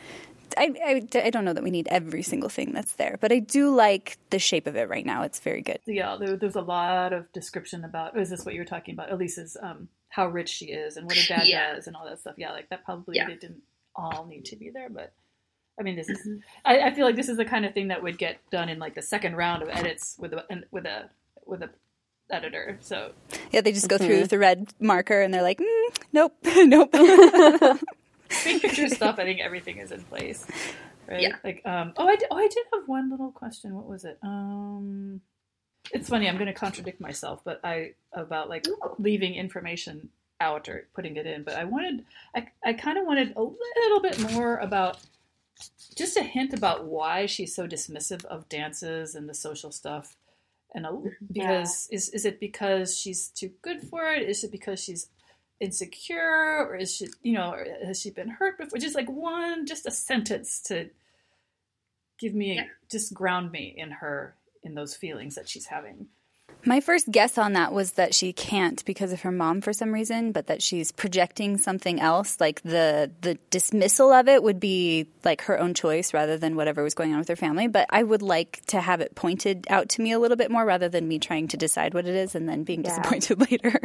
I, 0.56 0.74
I, 1.14 1.18
I, 1.18 1.30
don't 1.30 1.44
know 1.44 1.52
that 1.52 1.62
we 1.62 1.70
need 1.70 1.88
every 1.88 2.22
single 2.22 2.48
thing 2.48 2.72
that's 2.72 2.92
there, 2.94 3.18
but 3.20 3.32
I 3.32 3.40
do 3.40 3.74
like 3.74 4.18
the 4.30 4.38
shape 4.38 4.66
of 4.66 4.76
it 4.76 4.88
right 4.88 5.04
now. 5.04 5.22
It's 5.22 5.40
very 5.40 5.62
good. 5.62 5.78
Yeah, 5.86 6.16
there, 6.18 6.36
there's 6.36 6.56
a 6.56 6.62
lot 6.62 7.12
of 7.12 7.30
description 7.32 7.84
about. 7.84 8.18
Is 8.18 8.30
this 8.30 8.44
what 8.44 8.54
you 8.54 8.60
were 8.60 8.66
talking 8.66 8.94
about? 8.94 9.10
Elise's 9.10 9.56
um, 9.60 9.88
how 10.08 10.28
rich 10.28 10.48
she 10.48 10.66
is 10.66 10.96
and 10.96 11.06
what 11.06 11.16
her 11.16 11.34
dad 11.34 11.46
yeah. 11.46 11.74
does 11.74 11.86
and 11.86 11.96
all 11.96 12.06
that 12.06 12.20
stuff. 12.20 12.34
Yeah, 12.38 12.52
like 12.52 12.68
that 12.70 12.84
probably 12.84 13.16
yeah. 13.16 13.26
didn't 13.26 13.62
all 13.94 14.26
need 14.26 14.46
to 14.46 14.56
be 14.56 14.70
there, 14.70 14.88
but 14.88 15.12
I 15.78 15.82
mean, 15.82 15.96
this 15.96 16.08
is. 16.08 16.18
Mm-hmm. 16.18 16.38
I, 16.64 16.80
I, 16.80 16.94
feel 16.94 17.04
like 17.04 17.16
this 17.16 17.28
is 17.28 17.36
the 17.36 17.44
kind 17.44 17.66
of 17.66 17.74
thing 17.74 17.88
that 17.88 18.02
would 18.02 18.18
get 18.18 18.38
done 18.50 18.68
in 18.68 18.78
like 18.78 18.94
the 18.94 19.02
second 19.02 19.36
round 19.36 19.62
of 19.62 19.68
edits 19.68 20.16
with 20.18 20.32
a 20.32 20.44
with 20.70 20.86
a 20.86 21.10
with 21.44 21.62
a 21.62 21.70
editor. 22.30 22.78
So 22.80 23.12
yeah, 23.50 23.60
they 23.60 23.72
just 23.72 23.88
go 23.88 23.96
mm-hmm. 23.96 24.06
through 24.06 24.20
with 24.20 24.30
the 24.30 24.38
red 24.38 24.72
marker 24.80 25.20
and 25.20 25.32
they're 25.32 25.42
like, 25.42 25.58
mm, 25.58 25.96
nope, 26.12 26.36
nope. 26.44 26.92
Big 28.44 28.62
picture 28.62 28.88
stuff. 28.94 29.18
I 29.18 29.24
think 29.24 29.40
everything 29.40 29.78
is 29.78 29.92
in 29.92 30.02
place. 30.02 30.46
Right? 31.06 31.22
Yeah. 31.22 31.36
Like, 31.44 31.62
um, 31.64 31.92
oh, 31.96 32.08
I 32.08 32.16
did, 32.16 32.28
oh, 32.30 32.36
I 32.36 32.48
did 32.48 32.64
have 32.72 32.88
one 32.88 33.10
little 33.10 33.30
question. 33.30 33.74
What 33.74 33.86
was 33.86 34.04
it? 34.04 34.18
Um, 34.22 35.20
it's 35.92 36.08
funny. 36.08 36.28
I'm 36.28 36.36
going 36.36 36.46
to 36.46 36.52
contradict 36.52 37.00
myself, 37.00 37.42
but 37.44 37.60
I 37.62 37.92
about 38.12 38.48
like 38.48 38.66
leaving 38.98 39.34
information 39.34 40.08
out 40.40 40.68
or 40.68 40.88
putting 40.94 41.16
it 41.16 41.26
in. 41.26 41.44
But 41.44 41.54
I 41.54 41.64
wanted, 41.64 42.04
I, 42.34 42.48
I 42.64 42.72
kind 42.72 42.98
of 42.98 43.06
wanted 43.06 43.34
a 43.36 43.42
little 43.42 44.00
bit 44.02 44.32
more 44.32 44.56
about 44.56 44.98
just 45.96 46.16
a 46.16 46.22
hint 46.22 46.52
about 46.52 46.84
why 46.84 47.26
she's 47.26 47.54
so 47.54 47.66
dismissive 47.66 48.24
of 48.26 48.48
dances 48.48 49.14
and 49.14 49.28
the 49.28 49.34
social 49.34 49.72
stuff. 49.72 50.16
And 50.74 50.84
a, 50.84 50.92
because 51.32 51.88
yeah. 51.90 51.96
is 51.96 52.08
is 52.10 52.24
it 52.24 52.40
because 52.40 52.96
she's 52.96 53.28
too 53.28 53.50
good 53.62 53.82
for 53.82 54.10
it? 54.10 54.28
Is 54.28 54.44
it 54.44 54.52
because 54.52 54.82
she's 54.82 55.08
insecure, 55.60 56.66
or 56.68 56.76
is 56.76 56.94
she, 56.94 57.08
you 57.22 57.32
know, 57.32 57.56
has 57.84 58.00
she 58.00 58.10
been 58.10 58.28
hurt 58.28 58.58
before? 58.58 58.78
Just 58.78 58.94
like 58.94 59.08
one, 59.08 59.66
just 59.66 59.86
a 59.86 59.90
sentence 59.90 60.60
to 60.62 60.90
give 62.18 62.34
me, 62.34 62.56
yeah. 62.56 62.64
just 62.90 63.14
ground 63.14 63.52
me 63.52 63.74
in 63.76 63.90
her 63.90 64.34
in 64.62 64.74
those 64.74 64.94
feelings 64.94 65.34
that 65.36 65.48
she's 65.48 65.66
having. 65.66 66.08
My 66.66 66.80
first 66.80 67.12
guess 67.12 67.38
on 67.38 67.52
that 67.52 67.72
was 67.72 67.92
that 67.92 68.12
she 68.12 68.32
can't 68.32 68.84
because 68.84 69.12
of 69.12 69.20
her 69.20 69.30
mom 69.30 69.60
for 69.60 69.72
some 69.72 69.94
reason, 69.94 70.32
but 70.32 70.48
that 70.48 70.60
she's 70.60 70.90
projecting 70.90 71.58
something 71.58 72.00
else. 72.00 72.40
Like 72.40 72.60
the 72.62 73.10
the 73.20 73.38
dismissal 73.50 74.12
of 74.12 74.26
it 74.26 74.42
would 74.42 74.58
be 74.58 75.06
like 75.24 75.42
her 75.42 75.60
own 75.60 75.74
choice 75.74 76.12
rather 76.12 76.36
than 76.36 76.56
whatever 76.56 76.82
was 76.82 76.94
going 76.94 77.12
on 77.12 77.20
with 77.20 77.28
her 77.28 77.36
family. 77.36 77.68
But 77.68 77.86
I 77.90 78.02
would 78.02 78.20
like 78.20 78.62
to 78.66 78.80
have 78.80 79.00
it 79.00 79.14
pointed 79.14 79.64
out 79.70 79.88
to 79.90 80.02
me 80.02 80.10
a 80.10 80.18
little 80.18 80.36
bit 80.36 80.50
more 80.50 80.64
rather 80.64 80.88
than 80.88 81.06
me 81.06 81.20
trying 81.20 81.46
to 81.48 81.56
decide 81.56 81.94
what 81.94 82.06
it 82.06 82.16
is 82.16 82.34
and 82.34 82.48
then 82.48 82.64
being 82.64 82.82
yeah. 82.82 82.96
disappointed 82.96 83.40
later. 83.50 83.80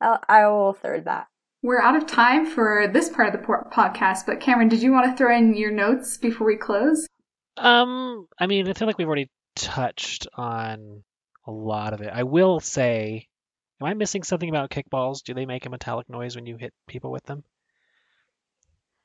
I'll, 0.00 0.20
I 0.28 0.46
will 0.48 0.72
third 0.72 1.04
that. 1.04 1.28
We're 1.62 1.80
out 1.80 1.94
of 1.94 2.08
time 2.08 2.44
for 2.44 2.88
this 2.92 3.08
part 3.08 3.32
of 3.32 3.40
the 3.40 3.46
podcast, 3.46 4.26
but 4.26 4.40
Cameron, 4.40 4.68
did 4.68 4.82
you 4.82 4.90
want 4.90 5.06
to 5.06 5.16
throw 5.16 5.36
in 5.36 5.54
your 5.54 5.70
notes 5.70 6.16
before 6.16 6.46
we 6.46 6.56
close? 6.56 7.06
Um, 7.56 8.26
I 8.38 8.46
mean, 8.46 8.66
I 8.66 8.72
feel 8.72 8.86
like 8.88 8.98
we've 8.98 9.06
already 9.06 9.30
touched 9.54 10.26
on 10.34 11.02
a 11.50 11.52
lot 11.52 11.92
of 11.92 12.00
it. 12.00 12.10
I 12.12 12.22
will 12.22 12.60
say, 12.60 13.26
am 13.80 13.86
I 13.88 13.94
missing 13.94 14.22
something 14.22 14.48
about 14.48 14.70
kickballs? 14.70 15.22
Do 15.24 15.34
they 15.34 15.46
make 15.46 15.66
a 15.66 15.70
metallic 15.70 16.08
noise 16.08 16.36
when 16.36 16.46
you 16.46 16.56
hit 16.56 16.72
people 16.86 17.10
with 17.10 17.24
them? 17.24 17.42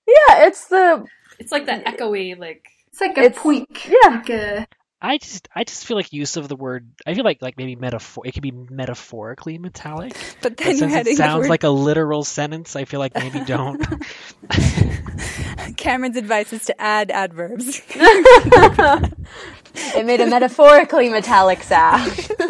Yeah, 0.07 0.45
it's 0.47 0.67
the 0.67 1.05
it's 1.39 1.51
like 1.51 1.65
that 1.65 1.85
echoey 1.85 2.37
like 2.37 2.63
It's 2.89 3.01
like 3.01 3.17
a 3.17 3.21
It's- 3.23 3.41
poink. 3.41 3.87
yeah. 3.87 4.09
Like 4.17 4.29
a, 4.29 4.67
I 5.01 5.17
just 5.17 5.49
I 5.53 5.63
just 5.63 5.85
feel 5.85 5.97
like 5.97 6.13
use 6.13 6.37
of 6.37 6.47
the 6.47 6.55
word 6.55 6.87
I 7.05 7.13
feel 7.15 7.23
like 7.25 7.41
like 7.41 7.57
maybe 7.57 7.75
metaphor 7.75 8.25
it 8.25 8.33
could 8.33 8.41
be 8.43 8.51
metaphorically 8.51 9.57
metallic. 9.57 10.13
But 10.41 10.55
But 10.57 10.57
then 10.57 10.77
you're 10.77 10.89
since 10.89 11.07
it 11.07 11.17
sounds 11.17 11.33
toward- 11.41 11.49
like 11.49 11.63
a 11.63 11.69
literal 11.69 12.23
sentence, 12.23 12.75
I 12.75 12.85
feel 12.85 12.99
like 12.99 13.15
maybe 13.15 13.39
don't. 13.41 13.81
Cameron's 15.77 16.17
advice 16.17 16.53
is 16.53 16.65
to 16.65 16.81
add 16.81 17.11
adverbs. 17.11 17.81
It 19.95 20.05
made 20.05 20.21
a 20.21 20.25
metaphorically 20.27 21.09
metallic 21.09 21.61
sound. 21.63 22.31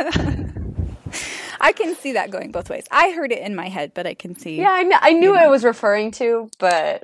I 1.60 1.71
can 1.71 1.95
see 1.95 2.13
that 2.13 2.30
going 2.30 2.51
both 2.51 2.69
ways. 2.69 2.84
I 2.91 3.12
heard 3.12 3.32
it 3.32 3.39
in 3.39 3.56
my 3.56 3.69
head, 3.69 3.93
but 3.95 4.06
I 4.06 4.13
can 4.13 4.36
see. 4.36 4.58
Yeah, 4.58 4.71
I, 4.71 4.84
kn- 4.84 4.99
I 5.01 5.13
knew 5.13 5.30
You 5.30 5.36
know. 5.36 5.45
it 5.47 5.49
was 5.49 5.63
referring 5.63 6.12
to, 6.12 6.49
but 6.60 7.04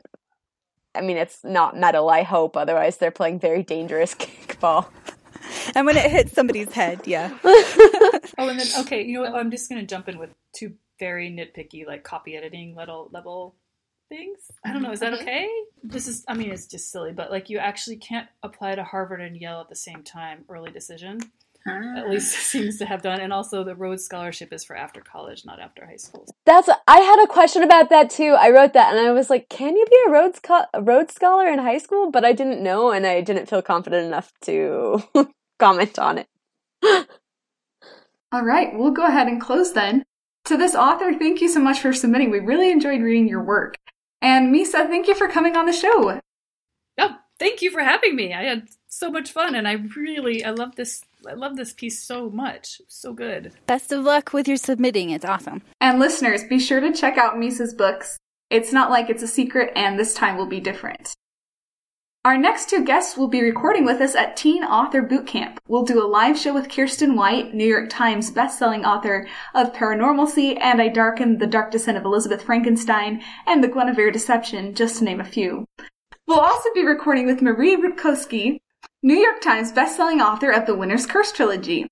I 0.93 1.01
mean, 1.01 1.17
it's 1.17 1.43
not 1.43 1.75
metal. 1.77 2.09
I 2.09 2.21
hope. 2.23 2.55
Otherwise, 2.55 2.97
they're 2.97 3.09
playing 3.11 3.39
very 3.39 3.63
dangerous 3.63 4.13
kickball. 4.19 4.87
And 5.73 5.85
when 5.87 5.97
it 5.97 6.11
hits 6.11 6.33
somebody's 6.33 6.71
head, 6.71 7.01
yeah. 7.05 7.35
Oh, 7.43 8.47
and 8.47 8.59
then 8.59 8.67
okay, 8.81 9.03
you 9.03 9.15
know 9.15 9.21
what? 9.21 9.33
I'm 9.39 9.49
just 9.49 9.69
gonna 9.69 9.85
jump 9.85 10.07
in 10.07 10.19
with 10.19 10.29
two 10.53 10.73
very 10.99 11.31
nitpicky, 11.31 11.87
like 11.87 12.03
copy 12.03 12.35
editing 12.37 12.75
level 12.75 13.09
level 13.11 13.55
things. 14.11 14.51
I 14.65 14.73
don't 14.73 14.83
know. 14.83 14.91
Is 14.91 14.99
that 14.99 15.13
mm-hmm. 15.13 15.21
okay? 15.21 15.49
This 15.83 16.07
is. 16.07 16.23
I 16.27 16.35
mean, 16.35 16.51
it's 16.51 16.67
just 16.67 16.91
silly, 16.91 17.13
but 17.13 17.31
like 17.31 17.49
you 17.49 17.57
actually 17.57 17.95
can't 17.95 18.27
apply 18.43 18.75
to 18.75 18.83
Harvard 18.83 19.21
and 19.21 19.35
Yale 19.35 19.61
at 19.61 19.69
the 19.69 19.75
same 19.75 20.03
time. 20.03 20.43
Early 20.49 20.69
decision, 20.69 21.19
at 21.65 22.05
ah. 22.05 22.09
least 22.09 22.35
it 22.37 22.41
seems 22.41 22.77
to 22.79 22.85
have 22.85 23.01
done. 23.01 23.21
And 23.21 23.31
also, 23.33 23.63
the 23.63 23.75
Rhodes 23.75 24.03
Scholarship 24.03 24.51
is 24.53 24.63
for 24.63 24.75
after 24.75 25.01
college, 25.01 25.43
not 25.45 25.59
after 25.59 25.85
high 25.85 25.95
school. 25.95 26.27
That's. 26.45 26.69
I 26.87 26.99
had 26.99 27.23
a 27.23 27.27
question 27.27 27.63
about 27.63 27.89
that 27.89 28.09
too. 28.09 28.35
I 28.37 28.51
wrote 28.51 28.73
that, 28.73 28.93
and 28.93 29.07
I 29.07 29.11
was 29.11 29.29
like, 29.29 29.49
"Can 29.49 29.75
you 29.75 29.85
be 29.89 29.97
a 30.07 30.11
Rhodes 30.11 30.39
co- 30.39 30.65
a 30.73 30.81
Rhodes 30.81 31.15
scholar 31.15 31.47
in 31.47 31.59
high 31.59 31.79
school?" 31.79 32.11
But 32.11 32.25
I 32.25 32.33
didn't 32.33 32.61
know, 32.61 32.91
and 32.91 33.07
I 33.07 33.21
didn't 33.21 33.47
feel 33.49 33.61
confident 33.61 34.05
enough 34.05 34.33
to 34.41 35.03
comment 35.59 35.97
on 35.97 36.17
it. 36.19 36.27
all 38.31 38.43
right, 38.43 38.77
we'll 38.77 38.91
go 38.91 39.05
ahead 39.05 39.27
and 39.27 39.41
close 39.41 39.73
then. 39.73 40.03
To 40.45 40.57
this 40.57 40.73
author, 40.73 41.13
thank 41.13 41.39
you 41.39 41.47
so 41.47 41.59
much 41.59 41.79
for 41.79 41.93
submitting. 41.93 42.31
We 42.31 42.39
really 42.39 42.71
enjoyed 42.71 43.01
reading 43.01 43.27
your 43.27 43.43
work. 43.43 43.75
And 44.21 44.53
Misa, 44.53 44.87
thank 44.87 45.07
you 45.07 45.15
for 45.15 45.27
coming 45.27 45.55
on 45.55 45.65
the 45.65 45.73
show. 45.73 46.19
Oh, 46.99 47.15
thank 47.39 47.61
you 47.61 47.71
for 47.71 47.81
having 47.81 48.15
me. 48.15 48.33
I 48.33 48.43
had 48.43 48.67
so 48.87 49.09
much 49.09 49.31
fun, 49.31 49.55
and 49.55 49.67
I 49.67 49.73
really, 49.95 50.43
I 50.43 50.51
love 50.51 50.75
this. 50.75 51.03
I 51.27 51.33
love 51.33 51.55
this 51.55 51.73
piece 51.73 52.03
so 52.03 52.29
much. 52.29 52.81
So 52.87 53.13
good. 53.13 53.53
Best 53.67 53.91
of 53.91 54.03
luck 54.03 54.33
with 54.33 54.47
your 54.47 54.57
submitting. 54.57 55.09
It's 55.09 55.25
awesome. 55.25 55.61
And 55.79 55.99
listeners, 55.99 56.43
be 56.43 56.59
sure 56.59 56.79
to 56.79 56.93
check 56.93 57.17
out 57.17 57.35
Misa's 57.35 57.73
books. 57.73 58.17
It's 58.49 58.73
not 58.73 58.89
like 58.91 59.09
it's 59.09 59.23
a 59.23 59.27
secret, 59.27 59.71
and 59.75 59.97
this 59.97 60.13
time 60.13 60.37
will 60.37 60.45
be 60.45 60.59
different. 60.59 61.13
Our 62.23 62.37
next 62.37 62.69
two 62.69 62.85
guests 62.85 63.17
will 63.17 63.29
be 63.29 63.41
recording 63.41 63.83
with 63.83 63.99
us 63.99 64.13
at 64.13 64.37
Teen 64.37 64.63
Author 64.63 65.01
Bootcamp. 65.01 65.57
We'll 65.67 65.85
do 65.85 65.99
a 65.99 66.05
live 66.05 66.37
show 66.37 66.53
with 66.53 66.67
Kiersten 66.67 67.15
White, 67.15 67.55
New 67.55 67.65
York 67.65 67.89
Times 67.89 68.29
bestselling 68.29 68.85
author 68.85 69.27
of 69.55 69.73
Paranormalcy 69.73 70.55
and 70.61 70.79
I 70.79 70.89
Darken 70.89 71.39
the 71.39 71.47
Dark 71.47 71.71
Descent 71.71 71.97
of 71.97 72.05
Elizabeth 72.05 72.43
Frankenstein 72.43 73.23
and 73.47 73.63
The 73.63 73.67
Guinevere 73.67 74.11
Deception, 74.11 74.75
just 74.75 74.99
to 74.99 75.03
name 75.03 75.19
a 75.19 75.23
few. 75.23 75.65
We'll 76.27 76.41
also 76.41 76.69
be 76.75 76.85
recording 76.85 77.25
with 77.25 77.41
Marie 77.41 77.75
Rutkoski, 77.75 78.59
New 79.01 79.17
York 79.17 79.41
Times 79.41 79.71
bestselling 79.71 80.23
author 80.23 80.51
of 80.51 80.67
the 80.67 80.75
Winner's 80.75 81.07
Curse 81.07 81.31
trilogy. 81.31 81.87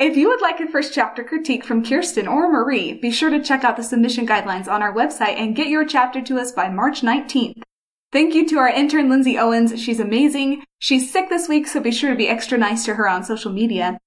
If 0.00 0.16
you 0.16 0.26
would 0.26 0.40
like 0.40 0.58
a 0.58 0.66
first 0.66 0.92
chapter 0.92 1.22
critique 1.22 1.64
from 1.64 1.84
Kiersten 1.84 2.26
or 2.28 2.50
Marie, 2.50 2.94
be 2.94 3.12
sure 3.12 3.30
to 3.30 3.40
check 3.40 3.62
out 3.62 3.76
the 3.76 3.84
submission 3.84 4.26
guidelines 4.26 4.66
on 4.66 4.82
our 4.82 4.92
website 4.92 5.38
and 5.38 5.54
get 5.54 5.68
your 5.68 5.84
chapter 5.84 6.20
to 6.20 6.40
us 6.40 6.50
by 6.50 6.68
March 6.68 7.02
19th. 7.02 7.62
Thank 8.10 8.34
you 8.34 8.48
to 8.48 8.58
our 8.58 8.68
intern 8.68 9.10
Lindsay 9.10 9.36
Owens. 9.36 9.78
She's 9.78 10.00
amazing. 10.00 10.64
She's 10.78 11.12
sick 11.12 11.28
this 11.28 11.46
week, 11.46 11.66
so 11.66 11.78
be 11.78 11.90
sure 11.90 12.10
to 12.10 12.16
be 12.16 12.28
extra 12.28 12.56
nice 12.56 12.86
to 12.86 12.94
her 12.94 13.06
on 13.06 13.22
social 13.22 13.52
media. 13.52 13.98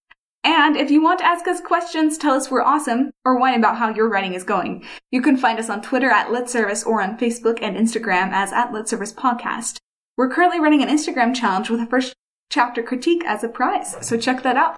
And 0.43 0.75
if 0.75 0.89
you 0.89 1.03
want 1.03 1.19
to 1.19 1.25
ask 1.25 1.47
us 1.47 1.61
questions, 1.61 2.17
tell 2.17 2.33
us 2.33 2.49
we're 2.49 2.63
awesome, 2.63 3.11
or 3.23 3.37
whine 3.37 3.59
about 3.59 3.77
how 3.77 3.93
your 3.93 4.09
writing 4.09 4.33
is 4.33 4.43
going, 4.43 4.83
you 5.11 5.21
can 5.21 5.37
find 5.37 5.59
us 5.59 5.69
on 5.69 5.83
Twitter 5.83 6.09
at 6.09 6.29
LitService 6.29 6.83
or 6.83 6.99
on 6.99 7.15
Facebook 7.19 7.59
and 7.61 7.77
Instagram 7.77 8.31
as 8.31 8.51
at 8.51 8.71
LitService 8.71 9.13
Podcast. 9.13 9.77
We're 10.17 10.31
currently 10.31 10.59
running 10.59 10.81
an 10.81 10.89
Instagram 10.89 11.35
challenge 11.35 11.69
with 11.69 11.79
a 11.79 11.85
first 11.85 12.15
chapter 12.49 12.81
critique 12.81 13.23
as 13.25 13.43
a 13.43 13.49
prize, 13.49 13.95
so 14.01 14.17
check 14.17 14.41
that 14.41 14.57
out. 14.57 14.77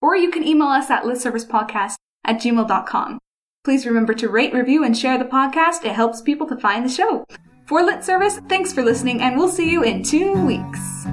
Or 0.00 0.16
you 0.16 0.30
can 0.30 0.42
email 0.42 0.68
us 0.68 0.88
at 0.88 1.04
litservicepodcast 1.04 1.96
at 2.24 2.36
gmail.com. 2.36 3.18
Please 3.62 3.84
remember 3.84 4.14
to 4.14 4.28
rate, 4.30 4.54
review, 4.54 4.82
and 4.82 4.96
share 4.96 5.18
the 5.18 5.24
podcast. 5.26 5.84
It 5.84 5.92
helps 5.92 6.22
people 6.22 6.46
to 6.48 6.56
find 6.56 6.84
the 6.84 6.88
show. 6.88 7.26
For 7.64 7.82
Lit 7.82 8.04
Service, 8.04 8.38
thanks 8.48 8.72
for 8.72 8.82
listening, 8.82 9.20
and 9.20 9.36
we'll 9.36 9.48
see 9.48 9.70
you 9.70 9.84
in 9.84 10.02
two 10.02 10.32
weeks. 10.44 11.06